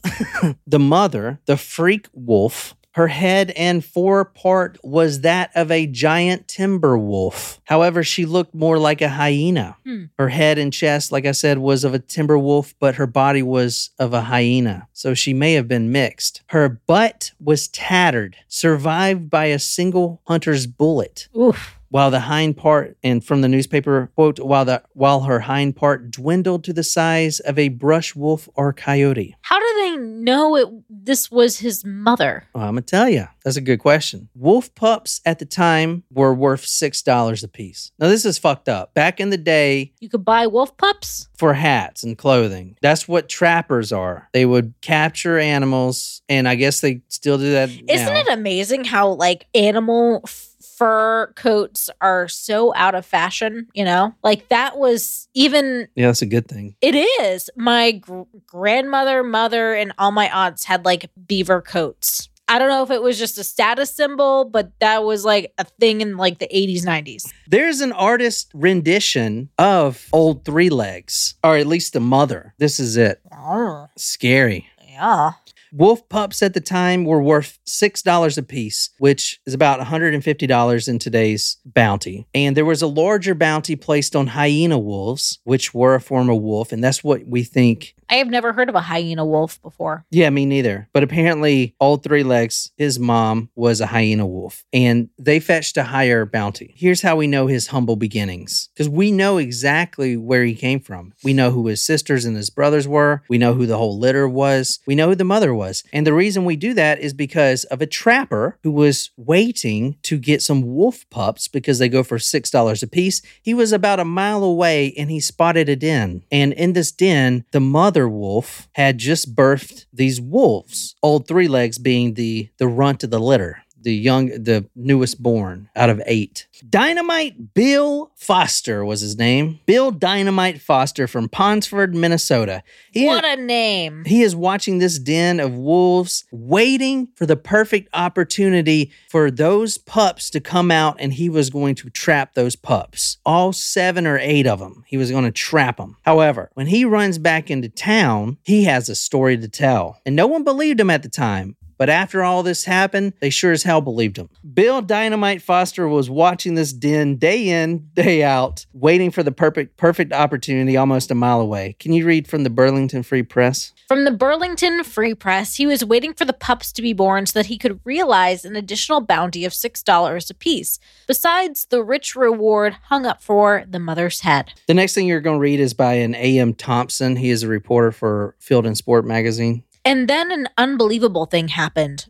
[0.68, 6.98] the mother, the freak wolf, her head and forepart was that of a giant timber
[6.98, 7.62] wolf.
[7.64, 9.78] However, she looked more like a hyena.
[9.86, 10.06] Hmm.
[10.18, 13.42] Her head and chest, like I said, was of a timber wolf, but her body
[13.42, 14.90] was of a hyena.
[14.92, 16.42] So she may have been mixed.
[16.48, 21.79] Her butt was tattered, survived by a single hunter's bullet Oof.
[21.90, 26.12] While the hind part and from the newspaper quote while the while her hind part
[26.12, 30.68] dwindled to the size of a brush wolf or coyote How do they know it?
[30.90, 32.46] This was his mother.
[32.54, 36.34] well, i'm gonna tell you that's a good question wolf pups at the time were
[36.34, 40.10] worth six dollars a piece now this is fucked up back in the day You
[40.10, 41.28] could buy wolf pups.
[41.38, 46.82] for hats and clothing that's what trappers are they would capture animals and i guess
[46.82, 48.20] they still do that Isn't now.
[48.20, 50.49] it amazing how like animal f-
[50.80, 53.68] fur coats are so out of fashion?
[53.74, 55.88] You know, like that was even.
[55.96, 57.50] yeah that's a good thing It is.
[57.56, 62.30] My gr- grandmother, mother, and all my aunts had like beaver coats.
[62.52, 65.66] I don't know if it was just a status symbol, but that was like a
[65.66, 67.32] thing in like the 80s, 90s.
[67.48, 72.56] There's an artist rendition of Old Three Legs, or at least the mother.
[72.58, 73.22] This is it.
[73.32, 74.68] Oh, Scary.
[74.88, 75.34] yeah.
[75.72, 81.00] Wolf pups at the time were worth $6 a piece, which is about $150 in
[81.00, 82.28] today's bounty.
[82.34, 86.42] And there was a larger bounty placed on hyena wolves, which were a form of
[86.42, 86.72] wolf.
[86.72, 87.96] And that's what we think.
[88.10, 90.06] I have never heard of a hyena wolf before.
[90.10, 90.90] Yeah, me neither.
[90.94, 95.84] But apparently, all Three Legs, his mom was a hyena wolf, and they fetched a
[95.84, 96.74] higher bounty.
[96.76, 101.14] Here's how we know his humble beginnings because we know exactly where he came from.
[101.24, 103.22] We know who his sisters and his brothers were.
[103.30, 104.80] We know who the whole litter was.
[104.88, 105.84] We know who the mother was.
[105.94, 110.18] And the reason we do that is because of a trapper who was waiting to
[110.18, 113.22] get some wolf pups because they go for $6 a piece.
[113.42, 116.24] He was about a mile away and he spotted a den.
[116.32, 121.78] And in this den, the mother wolf had just birthed these wolves, old three legs
[121.78, 123.64] being the, the runt of the litter.
[123.82, 126.48] The young, the newest born out of eight.
[126.70, 129.60] Dynamite Bill Foster was his name.
[129.66, 132.62] Bill Dynamite Foster from Ponsford, Minnesota.
[132.92, 134.04] He What a name.
[134.06, 140.30] he is watching this den of wolves, waiting for the perfect opportunity for those pups
[140.32, 143.18] to come out, and he was going to trap those pups.
[143.26, 144.84] All seven or eight of them.
[144.88, 145.96] He was going to trap them.
[146.04, 150.00] However, when he runs back into town, he has a story to tell.
[150.06, 151.56] And no one believed him at the time.
[151.80, 154.30] But after all this happened, they sure as hell believed him.
[154.54, 159.78] Bill Dynamite Foster was watching this den day in, day out, waiting for the perfect
[159.78, 161.78] perfect opportunity almost a mile away.
[161.80, 163.72] Can you read from the Burlington Free Press?
[163.88, 167.40] From the Burlington Free Press, he was waiting for the pups to be born so
[167.40, 173.06] that he could realize an additional bounty of $6 apiece, besides the rich reward hung
[173.06, 174.52] up for the mother's head.
[174.68, 176.54] The next thing you're going to read is by an A.M.
[176.54, 177.16] Thompson.
[177.16, 179.64] He is a reporter for Field and Sport magazine.
[179.90, 182.06] And then an unbelievable thing happened.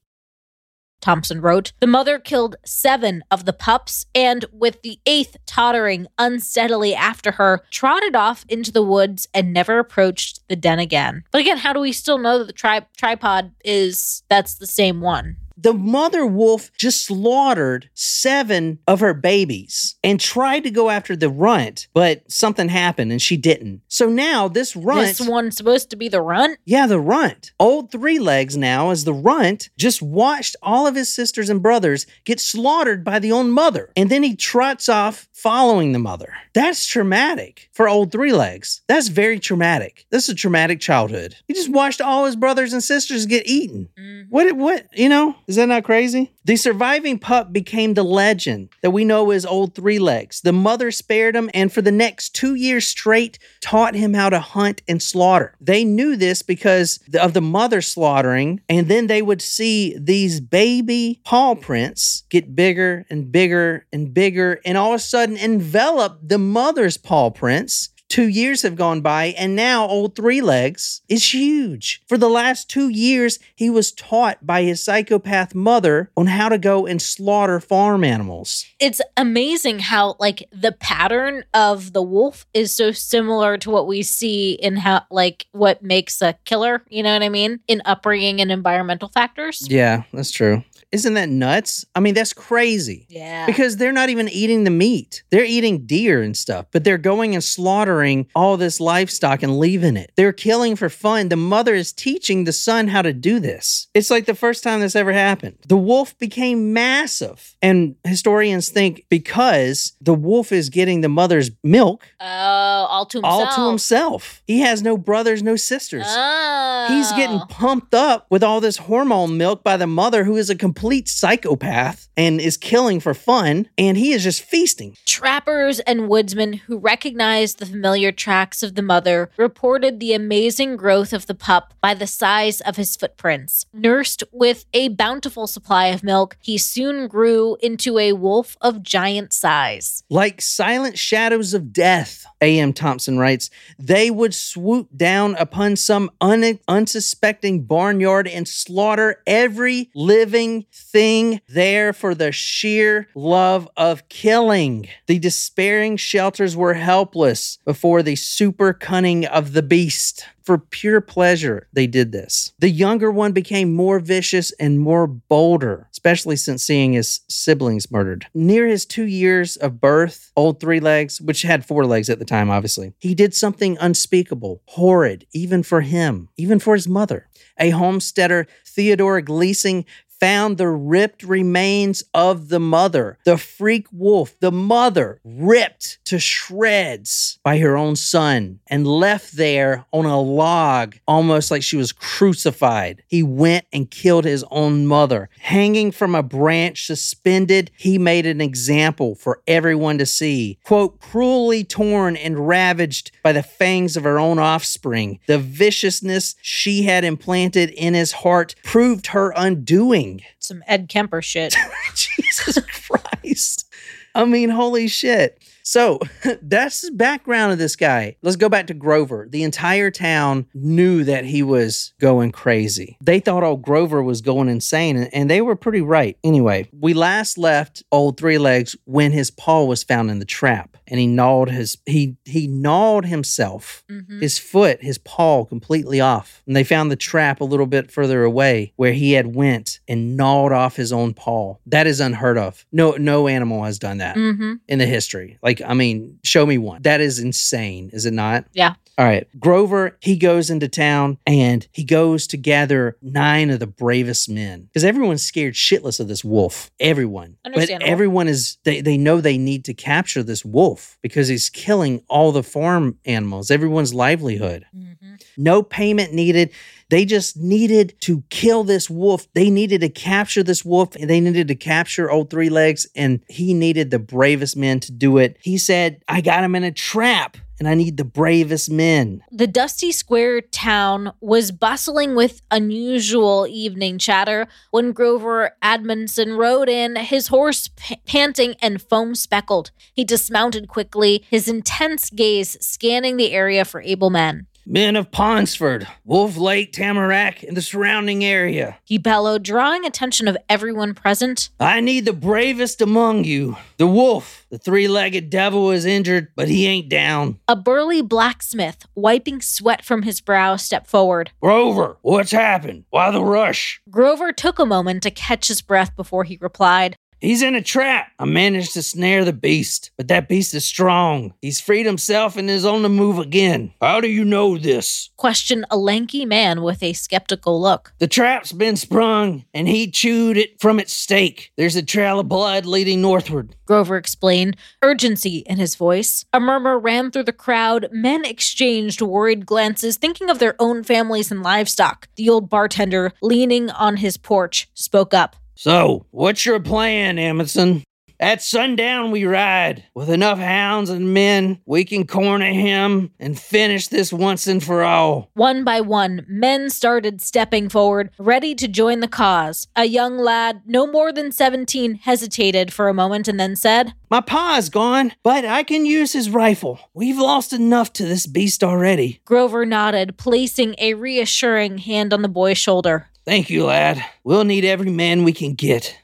[0.99, 6.93] Thompson wrote, The mother killed seven of the pups and, with the eighth tottering unsteadily
[6.93, 11.23] after her, trotted off into the woods and never approached the den again.
[11.31, 14.99] But again, how do we still know that the tri- tripod is that's the same
[14.99, 15.37] one?
[15.61, 21.29] The mother wolf just slaughtered seven of her babies and tried to go after the
[21.29, 23.81] runt, but something happened and she didn't.
[23.87, 25.17] So now this runt.
[25.17, 26.59] This one's supposed to be the runt?
[26.65, 27.51] Yeah, the runt.
[27.59, 32.05] Old three legs now, as the runt, just watched all of his sisters and brothers
[32.25, 33.91] get slaughtered by the own mother.
[33.95, 36.33] And then he trots off following the mother.
[36.53, 38.81] That's traumatic for old three legs.
[38.87, 40.05] That's very traumatic.
[40.09, 41.35] This is a traumatic childhood.
[41.47, 43.89] He just watched all his brothers and sisters get eaten.
[43.97, 44.25] Mhm.
[44.29, 46.31] What, what, you know, is that not crazy?
[46.49, 50.41] The surviving pup became the legend that we know as Old Three Legs.
[50.41, 54.39] The mother spared him and for the next two years straight taught him how to
[54.39, 55.53] hunt and slaughter.
[55.61, 61.21] They knew this because of the mother slaughtering, and then they would see these baby
[61.23, 66.39] paw prints get bigger and bigger and bigger, and all of a sudden envelop the
[66.39, 67.89] mother's paw prints.
[68.09, 72.01] Two years have gone by, and now old Three Legs is huge.
[72.07, 76.57] For the last two years, he was taught by his psychopath mother on how to
[76.57, 78.65] go and slaughter farm animals.
[78.79, 84.01] It's amazing how like the pattern of the wolf is so similar to what we
[84.01, 87.59] see in how like what makes a killer, you know what I mean?
[87.67, 89.67] In upbringing and environmental factors.
[89.69, 90.63] Yeah, that's true.
[90.91, 91.85] Isn't that nuts?
[91.93, 93.05] I mean, that's crazy.
[93.09, 93.45] Yeah.
[93.45, 95.21] Because they're not even eating the meat.
[95.29, 99.97] They're eating deer and stuff, but they're going and slaughtering all this livestock and leaving
[99.97, 100.11] it.
[100.15, 101.29] They're killing for fun.
[101.29, 103.87] The mother is teaching the son how to do this.
[103.93, 105.57] It's like the first time this ever happened.
[105.67, 107.55] The wolf became massive.
[107.61, 113.49] And historians think because the wolf is getting the mother's milk Oh, all to himself.
[113.49, 114.41] all to himself.
[114.47, 116.05] He has no brothers, no sisters.
[116.07, 116.87] Oh.
[116.89, 117.45] He's getting oh.
[117.47, 122.09] pumped up with all this hormone milk by the mother, who is a complete psychopath
[122.15, 123.69] and is killing for fun.
[123.77, 124.95] And he is just feasting.
[125.05, 131.13] Trappers and woodsmen who recognized the familiar tracks of the mother reported the amazing growth
[131.13, 133.65] of the pup by the size of his footprints.
[133.73, 139.33] Nursed with a bountiful supply of milk, he soon grew into a wolf of giant
[139.33, 140.03] size.
[140.09, 142.73] Like silent shadows of death, A.M.
[142.73, 150.65] Thompson writes, they would swoop down upon some un- unsuspecting barnyard and slaughter every living
[150.71, 154.87] thing there for the sheer love of killing.
[155.07, 160.25] The despairing shelters were helpless before the super cunning of the beast.
[160.43, 162.53] For pure pleasure, they did this.
[162.57, 168.25] The younger one became more vicious and more bolder, especially since seeing his siblings murdered.
[168.33, 172.25] Near his two years of birth, old three legs, which had four legs at the
[172.25, 177.27] time, obviously, he did something unspeakable, horrid, even for him, even for his mother.
[177.59, 179.85] A homesteader, Theodore Gleasing,
[180.19, 187.39] found the ripped remains of the mother, the freak wolf, the mother, ripped to shreds
[187.43, 193.03] by her own son and left there on a log, almost like she was crucified.
[193.07, 195.29] He went and killed his own mother.
[195.39, 200.59] Hanging from a branch, suspended, he made an example for everyone to see.
[200.63, 205.19] Quote, cruelly torn and ravaged by the fangs of her own offspring.
[205.27, 210.08] The viciousness she had implanted in his heart proved her undoing.
[210.39, 211.55] Some Ed Kemper shit.
[211.95, 213.68] Jesus Christ.
[214.15, 215.41] I mean, holy shit.
[215.63, 215.99] So
[216.41, 218.15] that's the background of this guy.
[218.23, 219.27] Let's go back to Grover.
[219.29, 222.97] The entire town knew that he was going crazy.
[223.03, 226.17] They thought old Grover was going insane, and, they were pretty right.
[226.23, 230.75] Anyway, we last left old Three Legs when his paw was found in the trap,
[230.87, 234.19] and he gnawed his he he gnawed himself Mhm.
[234.21, 236.41] his foot, his paw completely off.
[236.47, 240.17] And they found the trap a little bit further away where he had went and
[240.17, 241.57] gnawed off his own paw.
[241.67, 242.65] That is unheard of.
[242.71, 244.59] No no animal has done that Mhm.
[244.67, 245.37] in the history.
[245.41, 246.81] Like I mean, show me one.
[246.81, 248.45] That is insane, is it not?
[248.53, 248.73] Yeah.
[248.97, 249.25] All right.
[249.39, 254.63] Grover, he goes into town and he goes to gather nine of the bravest men
[254.63, 256.69] because everyone's scared shitless of this wolf.
[256.81, 257.37] Everyone.
[257.45, 262.03] But everyone is, they, they know they need to capture this wolf because he's killing
[262.09, 264.65] all the farm animals, everyone's livelihood.
[264.75, 265.21] Mhm.
[265.37, 266.49] No payment needed.
[266.89, 269.31] They just needed to kill this wolf.
[269.33, 272.87] They needed to capture this wolf and they needed to capture old three legs.
[272.95, 275.37] And he needed the bravest men to do it.
[275.41, 279.21] He said, I got him in a trap and I need the bravest men.
[279.31, 286.95] The dusty square town was bustling with unusual evening chatter when Grover Admonson rode in,
[286.95, 289.71] his horse p- panting and foam speckled.
[289.93, 294.47] He dismounted quickly, his intense gaze scanning the area for able men.
[294.65, 298.77] Men of Ponsford, Wolf Lake, Tamarack, and the surrounding area.
[298.83, 301.49] He bellowed, drawing attention of everyone present.
[301.59, 303.57] I need the bravest among you.
[303.77, 307.39] The wolf, the three legged devil, is injured, but he ain't down.
[307.47, 311.31] A burly blacksmith, wiping sweat from his brow, stepped forward.
[311.41, 312.85] Grover, what's happened?
[312.89, 313.81] Why the rush?
[313.89, 316.95] Grover took a moment to catch his breath before he replied.
[317.21, 318.11] He's in a trap.
[318.17, 321.33] I managed to snare the beast, but that beast is strong.
[321.41, 323.73] He's freed himself and is on the move again.
[323.81, 325.09] How do you know this?
[325.17, 327.93] Questioned a lanky man with a skeptical look.
[327.99, 331.51] The trap's been sprung, and he chewed it from its stake.
[331.57, 333.55] There's a trail of blood leading northward.
[333.65, 336.25] Grover explained, urgency in his voice.
[336.31, 337.89] A murmur ran through the crowd.
[337.91, 342.07] Men exchanged worried glances, thinking of their own families and livestock.
[342.15, 345.35] The old bartender, leaning on his porch, spoke up.
[345.59, 347.83] So, what's your plan, Amundsen?
[348.17, 349.83] At sundown, we ride.
[349.93, 354.83] With enough hounds and men, we can corner him and finish this once and for
[354.83, 355.29] all.
[355.33, 359.67] One by one, men started stepping forward, ready to join the cause.
[359.75, 364.21] A young lad, no more than 17, hesitated for a moment and then said, My
[364.21, 366.79] pa's gone, but I can use his rifle.
[366.93, 369.19] We've lost enough to this beast already.
[369.25, 373.08] Grover nodded, placing a reassuring hand on the boy's shoulder.
[373.29, 374.03] Thank you, lad.
[374.23, 375.95] We'll need every man we can get.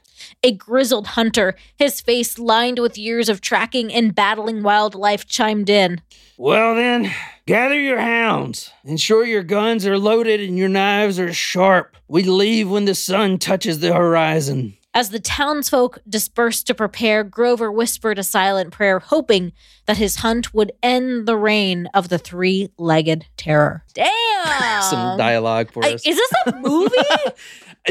[0.44, 6.00] A grizzled hunter, his face lined with years of tracking and battling wildlife, chimed in.
[6.36, 7.12] Well, then,
[7.44, 8.70] gather your hounds.
[8.84, 11.96] Ensure your guns are loaded and your knives are sharp.
[12.06, 14.76] We leave when the sun touches the horizon.
[14.96, 19.52] As the townsfolk dispersed to prepare, Grover whispered a silent prayer, hoping
[19.84, 23.84] that his hunt would end the reign of the three legged terror.
[23.94, 24.82] Damn!
[24.82, 26.06] Some dialogue for I- us.
[26.06, 26.96] is this a movie?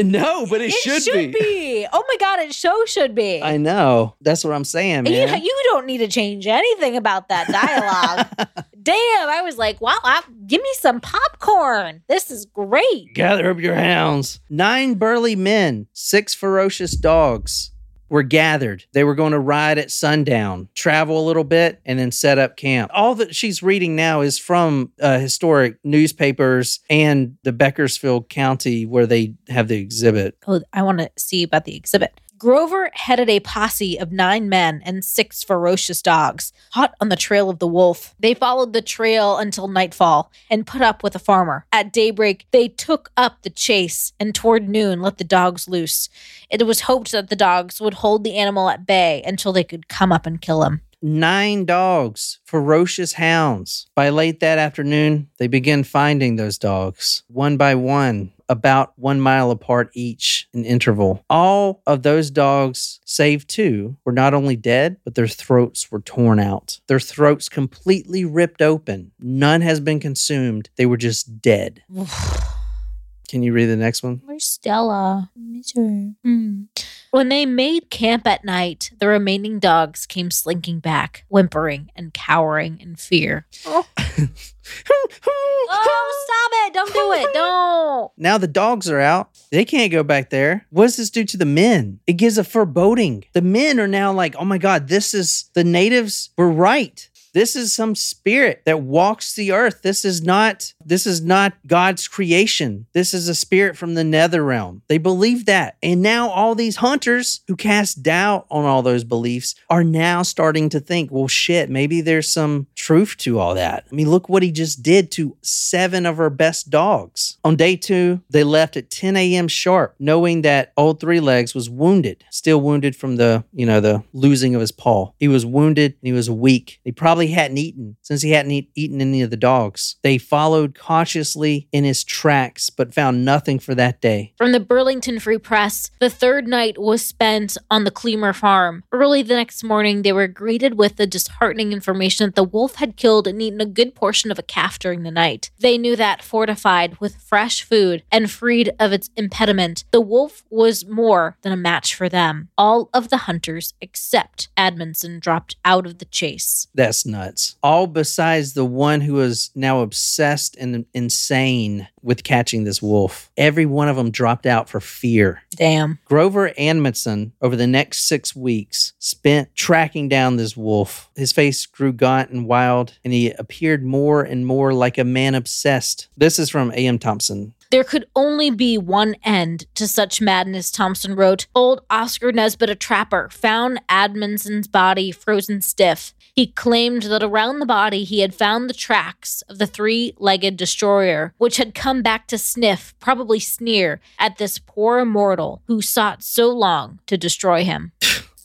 [0.00, 1.86] no, but it, it should, be.
[1.92, 3.40] Oh my god, it so should be.
[3.40, 4.16] I know.
[4.20, 8.64] That's what I'm saying, And you, you don't need to change anything about that dialogue.
[8.86, 12.02] Damn, I was like, wow, I, give me some popcorn.
[12.06, 13.12] This is great.
[13.14, 14.38] Gather up your hounds.
[14.48, 17.72] Nine burly men, six ferocious dogs
[18.08, 18.84] were gathered.
[18.92, 22.56] They were going to ride at sundown, travel a little bit, and then set up
[22.56, 22.92] camp.
[22.94, 29.06] All that she's reading now is from uh, historic newspapers and the Beckersfield County where
[29.06, 30.36] they have the exhibit.
[30.46, 32.20] Oh, I want to see about the exhibit.
[32.38, 37.48] Grover headed a posse of nine men and six ferocious dogs, hot on the trail
[37.48, 38.14] of the wolf.
[38.20, 41.64] They followed the trail until nightfall and put up with a farmer.
[41.72, 46.10] At daybreak, they took up the chase and toward noon let the dogs loose.
[46.50, 49.88] It was hoped that the dogs would hold the animal at bay until they could
[49.88, 50.82] come up and kill him.
[51.00, 53.86] Nine dogs, ferocious hounds.
[53.94, 59.50] By late that afternoon, they began finding those dogs, one by one, about one mile
[59.50, 61.24] apart each in interval.
[61.28, 66.38] All of those dogs, save two, were not only dead, but their throats were torn
[66.38, 66.80] out.
[66.86, 69.12] Their throats completely ripped open.
[69.18, 70.70] None has been consumed.
[70.76, 71.82] They were just dead.
[73.28, 74.22] Can you read the next one?
[74.24, 75.30] Where's Stella?
[75.74, 76.62] Hmm.
[77.10, 82.78] When they made camp at night, the remaining dogs came slinking back, whimpering and cowering
[82.78, 83.46] in fear.
[83.66, 83.86] Oh,
[85.28, 86.74] Oh, stop it.
[86.74, 87.34] Don't do it.
[87.34, 88.12] Don't.
[88.16, 89.30] Now the dogs are out.
[89.50, 90.66] They can't go back there.
[90.70, 92.00] What does this do to the men?
[92.06, 93.24] It gives a foreboding.
[93.32, 97.08] The men are now like, oh my God, this is the natives were right.
[97.32, 99.82] This is some spirit that walks the earth.
[99.82, 102.86] This is not this is not God's creation.
[102.92, 104.82] This is a spirit from the nether realm.
[104.88, 105.76] They believe that.
[105.82, 110.68] And now all these hunters who cast doubt on all those beliefs are now starting
[110.70, 113.84] to think, well shit, maybe there's some truth to all that.
[113.90, 117.38] I mean, look what he just did to seven of our best dogs.
[117.44, 119.48] On day 2, they left at 10 a.m.
[119.48, 124.04] sharp, knowing that old Three Legs was wounded, still wounded from the, you know, the
[124.12, 125.10] losing of his paw.
[125.18, 126.80] He was wounded and he was weak.
[126.84, 129.96] He probably hadn't eaten since he hadn't eat, eaten any of the dogs.
[130.02, 134.32] They followed cautiously in his tracks, but found nothing for that day.
[134.36, 138.84] From the Burlington Free Press, the third night was spent on the Cleamer farm.
[138.92, 142.96] Early the next morning, they were greeted with the disheartening information that the wolf had
[142.96, 145.50] killed and eaten a good portion of a calf during the night.
[145.58, 150.86] They knew that, fortified with fresh food and freed of its impediment, the wolf was
[150.86, 152.48] more than a match for them.
[152.56, 156.68] All of the hunters, except Admonson, dropped out of the chase.
[156.74, 157.56] That's nuts.
[157.62, 163.30] All besides the one who was now obsessed and insane with catching this wolf.
[163.36, 165.42] Every one of them dropped out for fear.
[165.50, 165.98] Damn.
[166.04, 171.10] Grover Amundsen, over the next six weeks, spent tracking down this wolf.
[171.16, 175.34] His face grew gaunt and wild, and he appeared more and more like a man
[175.34, 176.08] obsessed.
[176.16, 176.98] This is from A.M.
[176.98, 177.54] Thompson.
[177.70, 181.46] There could only be one end to such madness, Thompson wrote.
[181.54, 186.14] Old Oscar Nesbitt, a trapper, found Admonson's body frozen stiff.
[186.34, 190.56] He claimed that around the body he had found the tracks of the three legged
[190.56, 196.22] destroyer, which had come back to sniff, probably sneer, at this poor immortal who sought
[196.22, 197.92] so long to destroy him.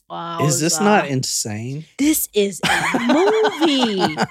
[0.09, 0.39] Wow.
[0.45, 1.85] Is this not insane?
[1.97, 4.15] This is a movie.
[4.15, 4.25] wow.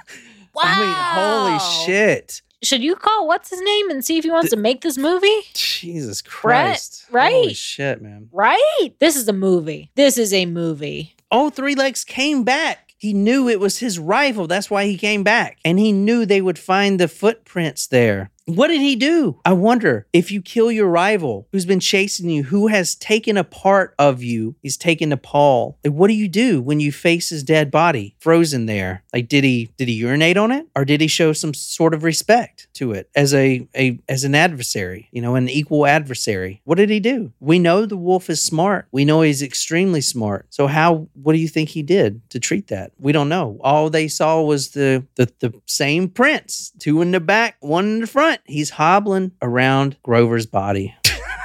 [0.62, 2.42] I mean, holy shit.
[2.62, 5.40] Should you call what's his name and see if he wants to make this movie?
[5.54, 7.06] Jesus Christ.
[7.10, 7.32] right?
[7.32, 8.28] Holy shit, man.
[8.32, 8.94] Right?
[8.98, 9.90] This is a movie.
[9.94, 11.14] This is a movie.
[11.30, 12.92] Oh, Three legs came back.
[12.98, 14.46] He knew it was his rival.
[14.46, 15.56] That's why he came back.
[15.64, 18.30] And he knew they would find the footprints there.
[18.46, 19.40] What did he do?
[19.44, 23.44] I wonder if you kill your rival who's been chasing you, who has taken a
[23.44, 25.78] part of you, he's taken to Paul.
[25.84, 29.04] Like, what do you do when you face his dead body frozen there?
[29.12, 32.02] Like, did he did he urinate on it, or did he show some sort of
[32.02, 36.60] respect to it as a, a as an adversary, you know, an equal adversary?
[36.64, 37.32] What did he do?
[37.40, 38.86] We know the wolf is smart.
[38.90, 40.46] We know he's extremely smart.
[40.50, 41.08] So how?
[41.14, 42.92] What do you think he did to treat that?
[42.98, 43.58] We don't know.
[43.60, 48.00] All they saw was the the, the same prints, two in the back, one in
[48.00, 48.29] the front.
[48.44, 50.94] He's hobbling around Grover's body.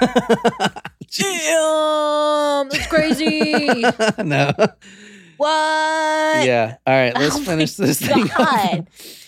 [1.17, 3.81] Damn, that's crazy.
[4.23, 4.51] no.
[5.37, 6.45] what?
[6.45, 6.77] Yeah.
[6.85, 7.13] All right.
[7.15, 8.27] Let's Oh finish this thing.
[8.27, 8.87] God.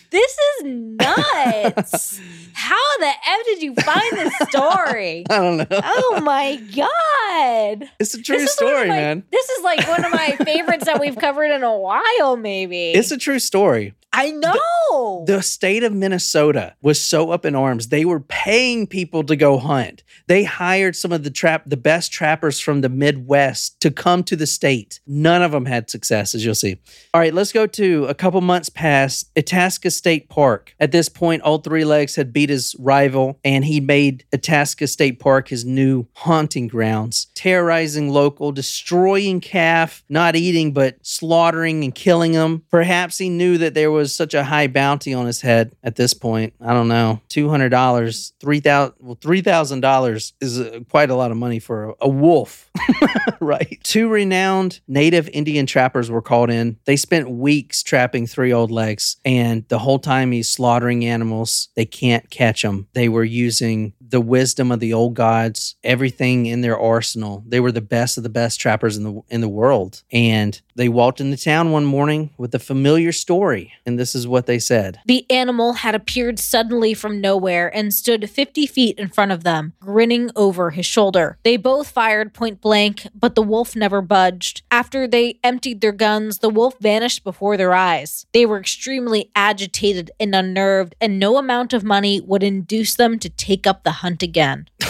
[0.10, 2.20] This is nuts.
[2.54, 5.26] How the F did you find this story?
[5.30, 5.66] I don't know.
[5.72, 7.90] Oh my God.
[8.00, 9.24] It's a true This is one of story, my- man.
[9.32, 12.92] This is like one of my favorites that we've covered in a while, maybe.
[12.92, 13.94] It's a true story.
[14.20, 15.26] I know.
[15.28, 17.90] The state of Minnesota was so up in arms.
[17.90, 20.04] They were paying people to go hunt.
[20.26, 24.36] They hired some of the trap the best trappers from the Midwest to come to
[24.36, 25.02] the state.
[25.06, 26.80] None of them had success, as you'll see.
[27.14, 30.74] All right, let's go to a couple months past Itasca State Park.
[30.80, 35.20] At this point, all Three Legs had beat his rival, and he made Itasca State
[35.20, 42.32] Park his new haunting grounds, terrorizing local, destroying calf, not eating but slaughtering and killing
[42.32, 42.64] them.
[42.72, 46.14] Perhaps he knew that there was such a high bounty on his head at this
[46.14, 46.54] point.
[46.62, 51.10] I don't know, two hundred dollars, three thousand, well, three thousand dollars is uh, quite
[51.10, 52.70] a lot of money for a, a wolf,
[53.40, 53.80] right?
[53.84, 56.78] Two renowned native Indian trappers were called in.
[56.86, 61.86] They spent weeks trapping three old legs, and the whole time he's slaughtering animals, they
[61.86, 62.88] can't catch him.
[62.94, 67.44] They were using the wisdom of the old gods, everything in their arsenal.
[67.46, 70.90] They were the best of the best trappers in the in the world, and they
[70.90, 75.00] walked into town one morning with a familiar story, and this is what they said.
[75.06, 79.74] The animal had appeared suddenly from nowhere and stood 50 feet in front of them,
[79.80, 81.38] grinning over his shoulder.
[81.44, 84.62] They both fired point blank, but the wolf never budged.
[84.72, 88.26] After they emptied their guns, the wolf vanished before their eyes.
[88.34, 93.30] They were extremely agitated and unnerved, and no amount of money would induce them to
[93.30, 94.68] take up the hunt again.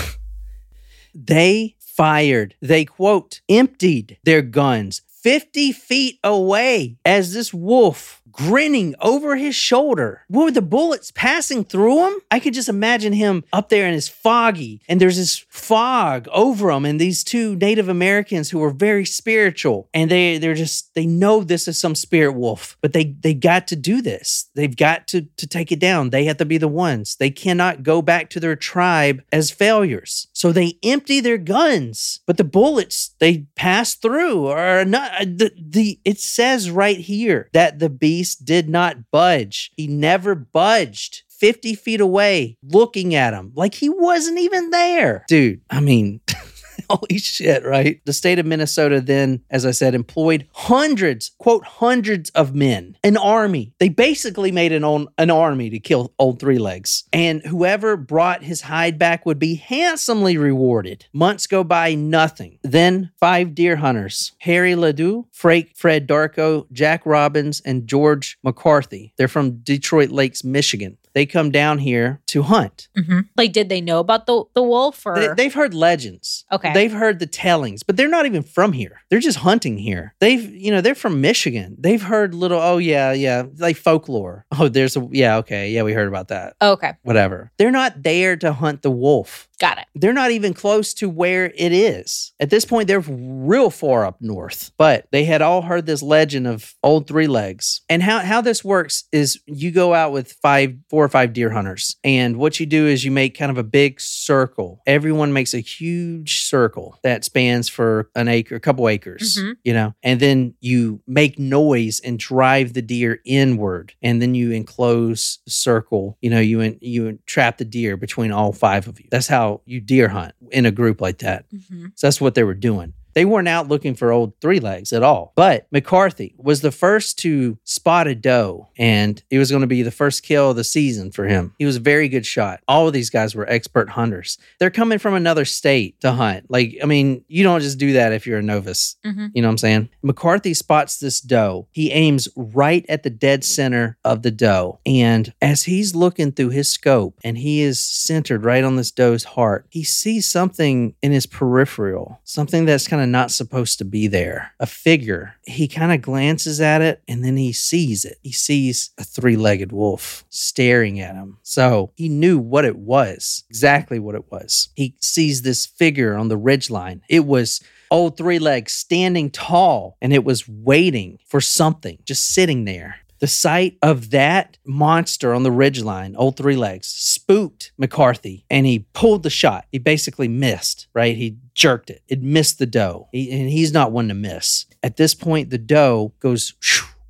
[1.17, 9.35] They fired, they quote, emptied their guns 50 feet away as this wolf grinning over
[9.35, 10.23] his shoulder.
[10.29, 12.19] Were the bullets passing through him?
[12.31, 16.69] I could just imagine him up there and it's foggy and there's this fog over
[16.69, 21.05] him and these two Native Americans who are very spiritual and they they're just they
[21.05, 24.49] know this is some spirit wolf, but they they got to do this.
[24.55, 26.09] They've got to to take it down.
[26.09, 27.15] They have to be the ones.
[27.15, 30.27] They cannot go back to their tribe as failures.
[30.33, 35.51] So they empty their guns, but the bullets they pass through are not uh, the,
[35.57, 39.71] the it says right here that the beast did not budge.
[39.75, 41.23] He never budged.
[41.29, 45.23] 50 feet away, looking at him like he wasn't even there.
[45.27, 46.19] Dude, I mean,
[46.89, 48.01] holy shit, right?
[48.05, 53.17] The state of Minnesota then, as I said, employed hundreds, quote, hundreds of men, an
[53.17, 53.73] army.
[53.79, 57.03] They basically made an, an army to kill old three legs.
[57.11, 61.05] And whoever brought his hide back would be handsomely rewarded.
[61.13, 62.59] Months go by, nothing.
[62.63, 69.13] Then five deer hunters Harry Ledoux, Frank Fred Darko, Jack Robbins, and George McCarthy.
[69.17, 70.97] They're from Detroit Lakes, Michigan.
[71.17, 72.89] They come down here to hunt.
[72.95, 73.21] Mm-hmm.
[73.35, 75.15] Like, did they know about the, the wolf or?
[75.15, 76.45] They, they've heard legends.
[76.51, 76.71] Okay.
[76.73, 79.01] They've heard the tellings, but they're not even from here.
[79.09, 80.13] They're just hunting here.
[80.19, 81.75] They've, you know, they're from Michigan.
[81.79, 84.45] They've heard little, oh, yeah, yeah, like folklore.
[84.59, 85.71] Oh, there's a, yeah, okay.
[85.71, 86.55] Yeah, we heard about that.
[86.61, 87.51] okay, Whatever.
[87.57, 89.47] They're not there to hunt the wolf.
[89.59, 89.85] got it.
[89.95, 92.33] They're not even close to where it is.
[92.39, 96.47] At this point, they're real far up north, but they had all heard this legend
[96.47, 97.81] of old three legs.
[97.87, 101.49] And how, how this works is you go out with five, four or five deer
[101.51, 101.95] hunters.
[102.03, 104.81] And what you do is you make kind of a big circle.
[104.85, 109.55] Everyone makes a huge circle that spans for an acre, a couple acres, Mhm.
[109.63, 113.93] you know, and then you make noise and drive the deer inward.
[114.01, 118.31] And then you enclose the circle, you know, you, en- you trap the deer between
[118.31, 119.07] all five of you.
[119.09, 121.45] That's how you deer hunt in a group like that.
[121.53, 121.91] Mhm.
[121.95, 122.93] So that's what they were doing.
[123.17, 125.33] They weren't out looking for old three legs at all.
[125.35, 129.81] But McCarthy was the first to spot a doe, and it was going to be
[129.81, 131.55] the first kill of the season for him.
[131.57, 132.59] He was a very good shot.
[132.67, 134.37] All of these guys were expert hunters.
[134.59, 136.45] They're coming from another state to hunt.
[136.49, 138.97] Like, I mean, you don't just do that if you're a novice.
[139.03, 139.31] Mhm.
[139.33, 139.89] You know what I'm saying?
[140.03, 141.67] McCarthy spots this doe.
[141.71, 144.77] He aims right at the dead center of the doe.
[144.85, 149.23] And as he's looking through his scope and he is centered right on this doe's
[149.23, 154.07] heart, he sees something in his peripheral, something that's kind of not supposed to be
[154.07, 155.35] there, a figure.
[155.43, 158.17] He kind of glances at it and then he sees it.
[158.23, 161.37] He sees a three legged wolf staring at him.
[161.43, 164.69] So he knew what it was, exactly what it was.
[164.75, 167.01] He sees this figure on the ridge line.
[167.09, 172.65] It was old three legs standing tall and it was waiting for something, just sitting
[172.65, 172.97] there.
[173.19, 178.85] The sight of that monster on the ridgeline, old three legs, spooked McCarthy and he
[178.93, 179.65] pulled the shot.
[179.71, 181.15] He basically missed, right?
[181.17, 182.03] He jerked it.
[182.07, 183.07] It missed the doe.
[183.11, 184.65] He- and he's not one to miss.
[184.83, 186.53] At this point, the doe goes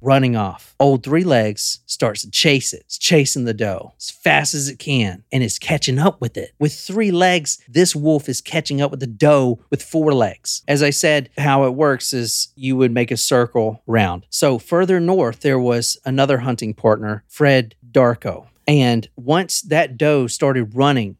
[0.01, 0.75] running off.
[0.79, 2.83] Old three legs starts to chase it.
[2.85, 6.53] It's chasing the doe as fast as it can and it's catching up with it.
[6.59, 10.63] With three legs, this wolf is catching up with the doe with four legs.
[10.67, 14.25] As I said, how it works is you would make a circle round.
[14.29, 18.47] So further north, there was another hunting partner, Fred Darko.
[18.67, 21.15] And once that doe started running,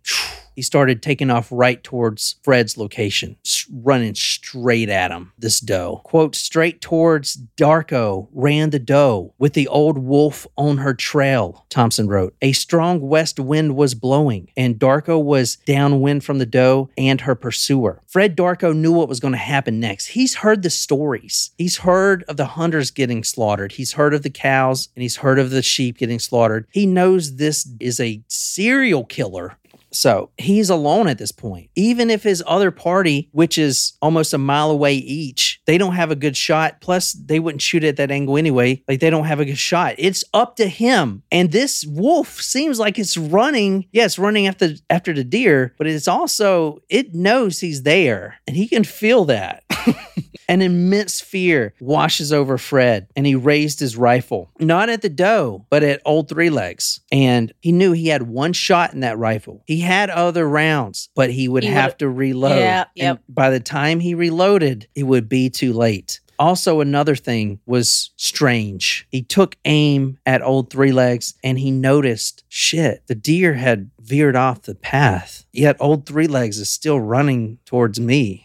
[0.57, 3.37] he started taking off right towards Fred's location,
[3.71, 6.01] running straight at him, this doe.
[6.03, 12.07] Quote, straight towards Darko ran the doe with the old wolf on her trail, Thompson
[12.07, 12.33] wrote.
[12.41, 17.35] A strong west wind was blowing, and Darko was downwind from the doe and her
[17.35, 18.01] pursuer.
[18.07, 20.07] Fred Darko knew what was going to happen next.
[20.07, 21.51] He's heard the stories.
[21.59, 23.73] He's heard of the hunters getting slaughtered.
[23.73, 26.65] He's heard of the cows and he's heard of the sheep getting slaughtered.
[26.71, 29.57] He knows this is a serial killer
[29.91, 31.69] so he's alone at this point.
[31.75, 36.11] Even if his other party, which is almost a mile away each, they don't have
[36.11, 36.81] a good shot.
[36.81, 38.83] Plus, they wouldn't shoot at that angle anyway.
[38.87, 39.95] Like they don't have a good shot.
[39.97, 41.23] It's up to him.
[41.31, 43.85] And this wolf seems like it's running.
[43.91, 48.67] Yes, running after after the deer, but it's also it knows he's there and he
[48.67, 49.63] can feel that.
[50.49, 55.65] An immense fear washes over Fred, and he raised his rifle, not at the doe,
[55.69, 57.01] but at old three legs.
[57.11, 59.63] And he knew he had one shot in that rifle.
[59.67, 62.59] He had other rounds, but he would He have would- to reload.
[62.59, 63.21] Yeah, And yep.
[63.27, 66.21] by the time he reloaded, it would be too late.
[66.39, 69.07] Also, another thing was strange.
[69.09, 74.35] He took aim at old three legs and he noticed shit, the deer had veered
[74.35, 78.43] off the path, yet old three legs is still running towards me.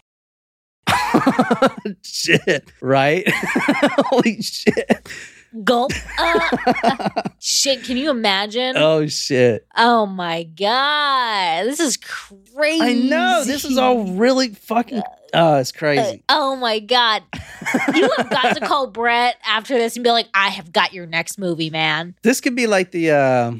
[2.03, 3.23] shit, right?
[3.31, 5.07] Holy shit.
[5.63, 5.91] Gulp.
[6.17, 8.75] Uh, shit, can you imagine?
[8.75, 9.67] Oh, shit.
[9.77, 12.81] Oh my god, this is crazy.
[12.81, 13.43] I know.
[13.45, 15.03] This is all really fucking.
[15.33, 16.23] Oh, it's crazy.
[16.29, 17.23] Oh my god,
[17.95, 21.05] you have got to call Brett after this and be like, "I have got your
[21.05, 23.51] next movie, man." This could be like the uh,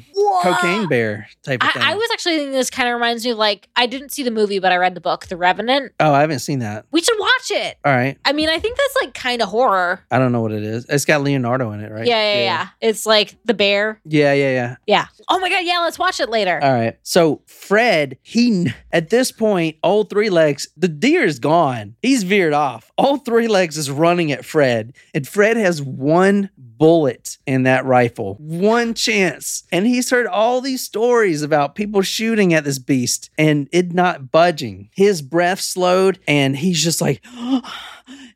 [0.42, 1.82] cocaine bear type of thing.
[1.82, 4.22] I, I was actually thinking this kind of reminds me of like I didn't see
[4.22, 5.92] the movie, but I read the book, The Revenant.
[6.00, 6.86] oh, I haven't seen that.
[6.90, 7.76] We should watch it.
[7.84, 8.16] All right.
[8.24, 10.00] I mean, I think that's like kind of horror.
[10.10, 10.86] I don't know what it is.
[10.88, 12.06] It's got Leonardo in it, right?
[12.06, 14.00] Yeah, yeah, yeah, It's like the bear.
[14.04, 14.76] Yeah, yeah, yeah.
[14.86, 15.06] Yeah.
[15.28, 15.78] Oh my god, yeah.
[15.80, 16.60] Let's watch it later.
[16.62, 16.96] All right.
[17.02, 21.63] So Fred, he at this point, all three legs, the deer is gone.
[22.02, 22.92] He's veered off.
[22.96, 28.34] All three legs is running at Fred, and Fred has one bullet in that rifle,
[28.38, 29.64] one chance.
[29.72, 34.30] And he's heard all these stories about people shooting at this beast and it not
[34.30, 34.90] budging.
[34.94, 37.22] His breath slowed, and he's just like.
[37.36, 37.62] Oh,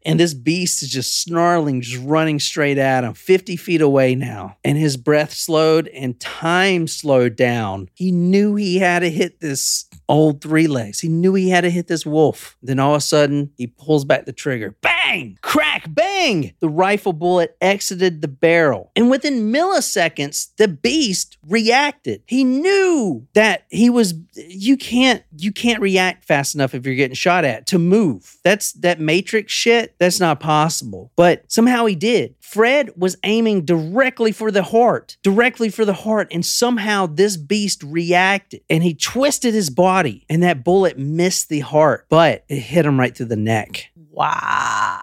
[0.08, 4.56] And this beast is just snarling, just running straight at him, 50 feet away now.
[4.64, 7.90] And his breath slowed and time slowed down.
[7.92, 11.00] He knew he had to hit this old three legs.
[11.00, 12.56] He knew he had to hit this wolf.
[12.62, 14.74] Then all of a sudden, he pulls back the trigger.
[14.80, 15.38] Bang!
[15.42, 15.84] Crack!
[15.88, 16.54] Bang!
[16.60, 18.90] The rifle bullet exited the barrel.
[18.96, 22.22] And within milliseconds, the beast reacted.
[22.26, 27.14] He knew that he was you can't you can't react fast enough if you're getting
[27.14, 28.36] shot at to move.
[28.44, 29.97] That's that matrix shit.
[29.98, 31.12] That's not possible.
[31.16, 32.34] But somehow he did.
[32.40, 37.82] Fred was aiming directly for the heart, directly for the heart, and somehow this beast
[37.82, 42.86] reacted and he twisted his body, and that bullet missed the heart, but it hit
[42.86, 43.90] him right through the neck.
[44.10, 45.00] Wow.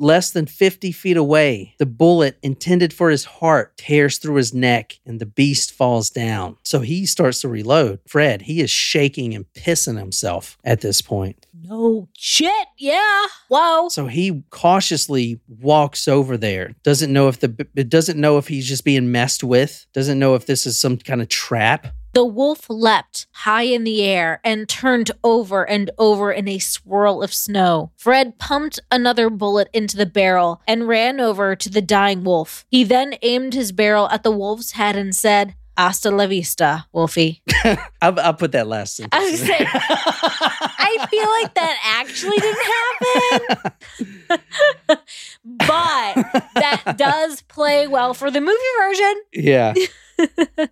[0.00, 0.06] Wow.
[0.06, 4.98] Less than 50 feet away, the bullet intended for his heart tears through his neck
[5.06, 6.56] and the beast falls down.
[6.64, 8.00] So he starts to reload.
[8.06, 11.46] Fred, he is shaking and pissing himself at this point.
[11.62, 12.66] No shit.
[12.78, 13.26] Yeah.
[13.48, 13.88] Whoa.
[13.90, 16.74] So he cautiously walks over there.
[16.82, 19.86] Doesn't know if the doesn't know if he's just being messed with.
[19.92, 21.88] Doesn't know if this is some kind of trap.
[22.12, 27.22] The wolf leapt high in the air and turned over and over in a swirl
[27.22, 27.92] of snow.
[27.96, 32.64] Fred pumped another bullet into the barrel and ran over to the dying wolf.
[32.68, 37.42] He then aimed his barrel at the wolf's head and said, Hasta la vista, Wolfie.
[38.02, 39.42] I'll, I'll put that last sentence.
[39.42, 39.70] I gonna.
[40.78, 42.66] I feel like that actually didn't
[44.28, 44.98] happen.
[45.56, 46.14] but
[46.54, 49.14] that does play well for the movie version.
[49.32, 49.74] yeah.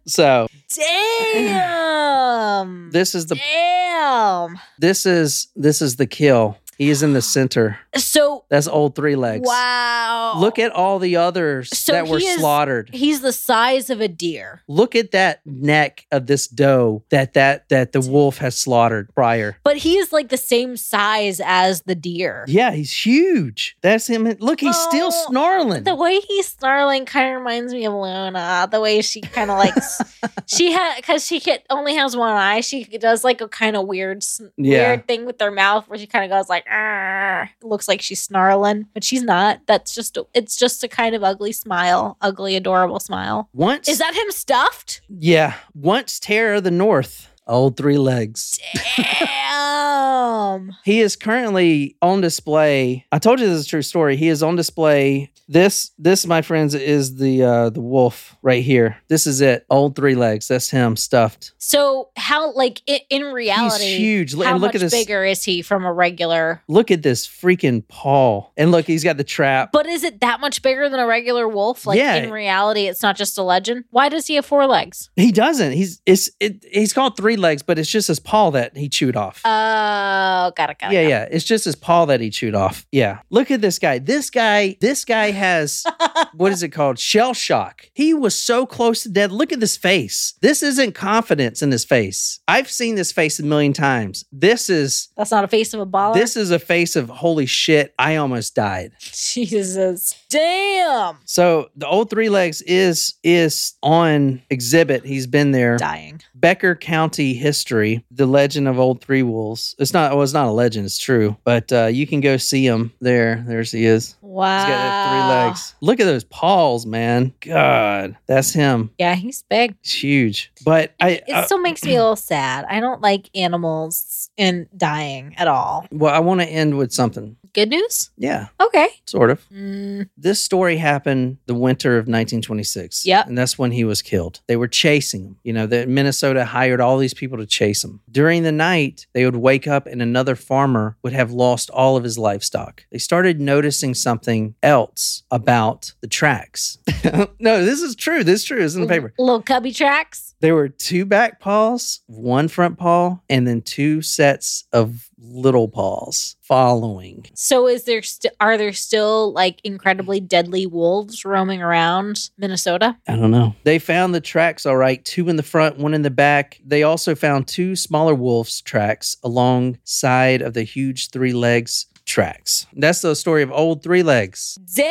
[0.06, 2.90] So Damn.
[2.90, 4.58] this is the Damn.
[4.78, 6.56] this is this is the kill.
[6.78, 7.80] He is in the center.
[7.96, 9.46] So That's old three legs.
[9.46, 10.34] wow.
[10.38, 12.90] Look at all the others So that were is- slaughtered.
[12.92, 14.62] he's the size of a deer.
[14.68, 19.56] Look at that neck of this doe that that that the wolf has slaughtered prior.
[19.64, 22.44] But he is like the same size as the deer.
[22.46, 23.76] Yeah, he's huge.
[23.82, 24.24] That's him.
[24.38, 25.82] Look, he's still Oh, snarling.
[25.84, 28.68] The way he's snarling kind of reminds me of Luna.
[28.70, 29.74] The way she kind of like
[30.46, 32.60] she had because she only has one eye.
[32.60, 34.22] She does like a kind of weird,
[34.56, 34.88] Yeah.
[34.90, 38.20] weird thing with her mouth where she kind of goes like, "Arr." looks like she's
[38.20, 39.60] snarling, but she's not.
[39.66, 43.48] That's just it's just a kind of ugly smile, ugly, adorable smile.
[43.52, 45.00] Once Is that him stuffed?
[45.08, 47.28] Yeah, once terror of the north.
[47.48, 48.58] Old three legs.
[48.96, 49.08] Damn.
[50.84, 53.06] He is currently on display.
[53.12, 54.16] I told you this is a true story.
[54.16, 55.30] He is on display.
[55.48, 58.96] This, this, my friends, is the uh the wolf right here.
[59.08, 59.64] This is it.
[59.70, 60.48] Old three legs.
[60.48, 61.52] That's him stuffed.
[61.58, 63.84] So how like i- in reality?
[63.84, 64.34] He's huge.
[64.36, 64.92] How and look much at this.
[64.92, 66.62] bigger is he from a regular?
[66.68, 68.46] Look at this freaking paw.
[68.56, 69.70] And look, he's got the trap.
[69.72, 71.86] But is it that much bigger than a regular wolf?
[71.86, 72.16] Like Yeah.
[72.16, 73.84] in reality, it's not just a legend.
[73.90, 75.08] Why does he have four legs?
[75.16, 75.72] He doesn't.
[75.72, 79.16] He's it's it, he's called three legs, but it's just his paw that he chewed
[79.16, 79.40] off.
[79.44, 80.94] Oh, got it, got it.
[80.94, 81.08] yeah, got it.
[81.08, 81.28] yeah.
[81.30, 82.86] It's just his paw that he chewed off.
[82.92, 83.20] Yeah.
[83.30, 83.98] Look at this guy.
[83.98, 85.84] This guy, this guy has
[86.34, 86.98] what is it called?
[86.98, 87.88] Shell shock.
[87.94, 89.30] He was so close to death.
[89.30, 90.34] Look at this face.
[90.40, 92.40] This isn't confidence in his face.
[92.48, 94.24] I've seen this face a million times.
[94.32, 96.14] This is That's not a face of a baller.
[96.14, 97.94] this is a face of holy shit.
[97.98, 98.92] I almost died.
[99.00, 105.04] Jesus, damn, So the old three legs is is on exhibit.
[105.04, 105.76] He's been there.
[105.76, 106.20] dying.
[106.34, 109.74] Becker County history, the legend of old three wolves.
[109.78, 110.12] It's not.
[110.12, 110.86] Well, it's not a legend.
[110.86, 111.36] It's true.
[111.44, 113.44] But uh, you can go see him there.
[113.46, 114.16] There's he is.
[114.20, 115.74] Wow, He's got three legs.
[115.80, 117.32] Look at those paws, man.
[117.40, 118.90] God, that's him.
[118.98, 119.74] Yeah, he's big.
[119.80, 120.52] It's huge.
[120.64, 122.64] But I, It I still makes me a little sad.
[122.68, 125.86] I don't like animals and dying at all.
[125.90, 127.36] well, I want to end with something.
[127.58, 128.10] Good news.
[128.16, 128.88] Yeah, Okay.
[129.06, 129.40] sort of.
[129.50, 133.04] Mm, This story happened the winter of 1926.
[133.06, 133.24] Yeah.
[133.26, 134.40] And that's when he was killed.
[134.46, 135.36] They were chasing him.
[135.42, 138.00] You know, that Minnesota hired all these people to chase him.
[138.10, 142.04] During the night, they would wake up and another farmer would have lost all of
[142.04, 142.84] his livestock.
[142.92, 146.78] They started noticing something else about the tracks.
[147.40, 148.22] no, this is true.
[148.24, 148.62] This is true.
[148.64, 149.12] It's in the paper.
[149.18, 150.34] Little cubby tracks.
[150.40, 156.36] There were two back paws, one front paw, and then two sets of little paws
[156.40, 157.26] following.
[157.34, 162.96] So is there st- are there still like incredibly deadly wolves roaming around Minnesota?
[163.08, 163.54] I don't know.
[163.64, 166.60] They found the tracks all right, two in the front, one in the back.
[166.64, 172.66] They also found two smaller wolves' tracks alongside of the huge three legs tracks.
[172.74, 174.58] That's the story of old three legs.
[174.74, 174.84] Damn,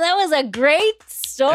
[0.00, 1.54] that was a great story.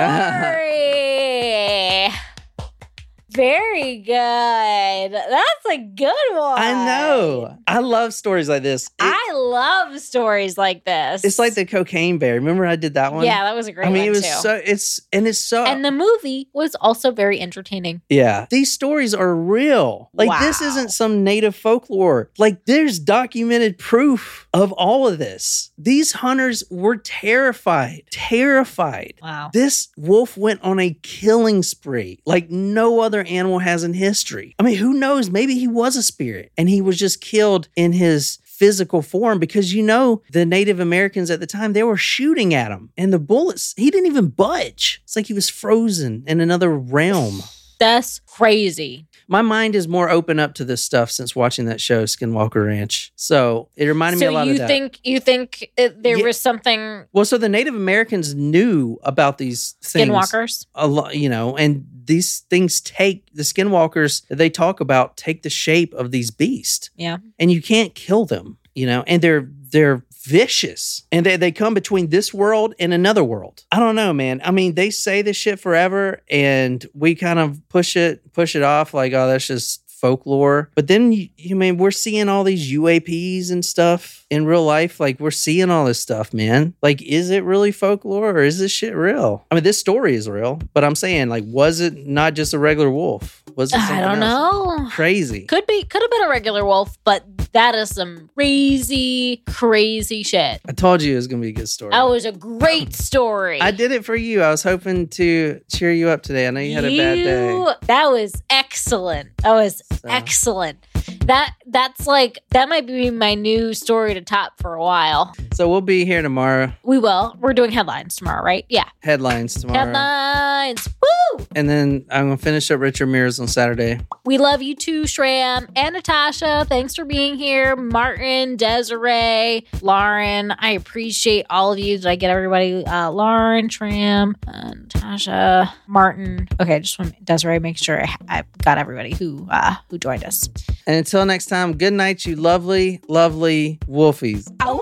[3.31, 5.11] Very good.
[5.13, 6.59] That's a good one.
[6.59, 7.57] I know.
[7.67, 8.87] I love stories like this.
[8.87, 11.23] It- I love stories like this.
[11.23, 12.33] it's like the cocaine bear.
[12.35, 13.25] Remember I did that one?
[13.25, 13.93] Yeah, that was a great one.
[13.95, 14.27] I mean, it was too.
[14.41, 18.01] so it's and it's so and the movie was also very entertaining.
[18.09, 18.47] Yeah.
[18.49, 20.09] These stories are real.
[20.13, 22.31] Like, this isn't some native folklore.
[22.37, 25.71] Like, there's documented proof of all of this.
[25.77, 29.13] These hunters were terrified, terrified.
[29.21, 29.51] Wow.
[29.53, 34.55] This wolf went on a killing spree like no other animal has in history.
[34.59, 35.29] I mean, who knows?
[35.29, 39.73] Maybe he was a spirit and he was just killed in his physical form because
[39.73, 43.19] you know the Native Americans at the time they were shooting at him and the
[43.19, 45.01] bullets he didn't even budge.
[45.05, 47.41] It's like he was frozen in another realm.
[47.79, 49.07] That's crazy.
[49.31, 53.11] My mind is more open up to this stuff since watching that show Skinwalker Ranch.
[53.15, 54.67] So it reminded me a lot you of that.
[54.67, 56.23] think you think it, there Yeah.
[56.25, 60.09] was something well, so the Native Americans knew about these things.
[60.09, 60.65] skinwalkers?
[60.73, 65.43] a lot, you know, and these things take the skinwalkers that they talk about take
[65.43, 67.17] the shape of these beasts, Yeah.
[67.37, 71.73] and you can't kill them, you know, and they're they're vicious and they, they come
[71.73, 73.63] between this world and another world.
[73.71, 74.41] I don't know, man.
[74.43, 78.63] I mean, they say this shit forever and we kind of push it, push it
[78.63, 80.69] off like, oh, that's just folklore.
[80.75, 84.99] But then you, you mean we're seeing all these UAPs and stuff in real life.
[84.99, 86.73] Like we're seeing all this stuff, man.
[86.81, 89.45] Like, is it really folklore or is this shit real?
[89.51, 92.59] I mean, this story is real, but I'm saying, like, was it not just a
[92.59, 93.43] regular wolf?
[93.55, 93.79] Was it?
[93.79, 94.79] I don't else?
[94.81, 94.89] know.
[94.91, 95.45] Crazy.
[95.45, 97.23] Could be, could have been a regular wolf, but
[97.53, 100.61] that is some crazy, crazy shit.
[100.67, 101.91] I told you it was gonna be a good story.
[101.91, 103.59] That was a great story.
[103.59, 104.41] I did it for you.
[104.43, 106.47] I was hoping to cheer you up today.
[106.47, 107.65] I know you had a bad day.
[107.87, 109.35] That was excellent.
[109.37, 110.85] That was So- excellent.
[111.25, 115.33] That that's like that might be my new story to top for a while.
[115.53, 116.71] So we'll be here tomorrow.
[116.83, 117.35] We will.
[117.39, 118.65] We're doing headlines tomorrow, right?
[118.69, 118.89] Yeah.
[119.01, 119.85] Headlines tomorrow.
[119.85, 120.87] Headlines.
[121.01, 121.45] Woo!
[121.55, 123.99] And then I'm gonna finish up Richard Mears on Saturday.
[124.25, 126.65] We love you too, Shram and Natasha.
[126.67, 127.75] Thanks for being here.
[127.75, 130.51] Martin, Desiree, Lauren.
[130.51, 131.97] I appreciate all of you.
[131.97, 132.85] Did I get everybody?
[132.85, 136.47] Uh, Lauren, Shram, uh, Natasha, Martin.
[136.59, 140.49] Okay, just want Desiree make sure I, I got everybody who uh, who joined us.
[140.87, 144.47] And until next time, good night, you lovely, lovely wolfies.
[144.61, 144.75] Ow!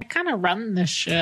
[0.00, 1.14] I kind of run this shit.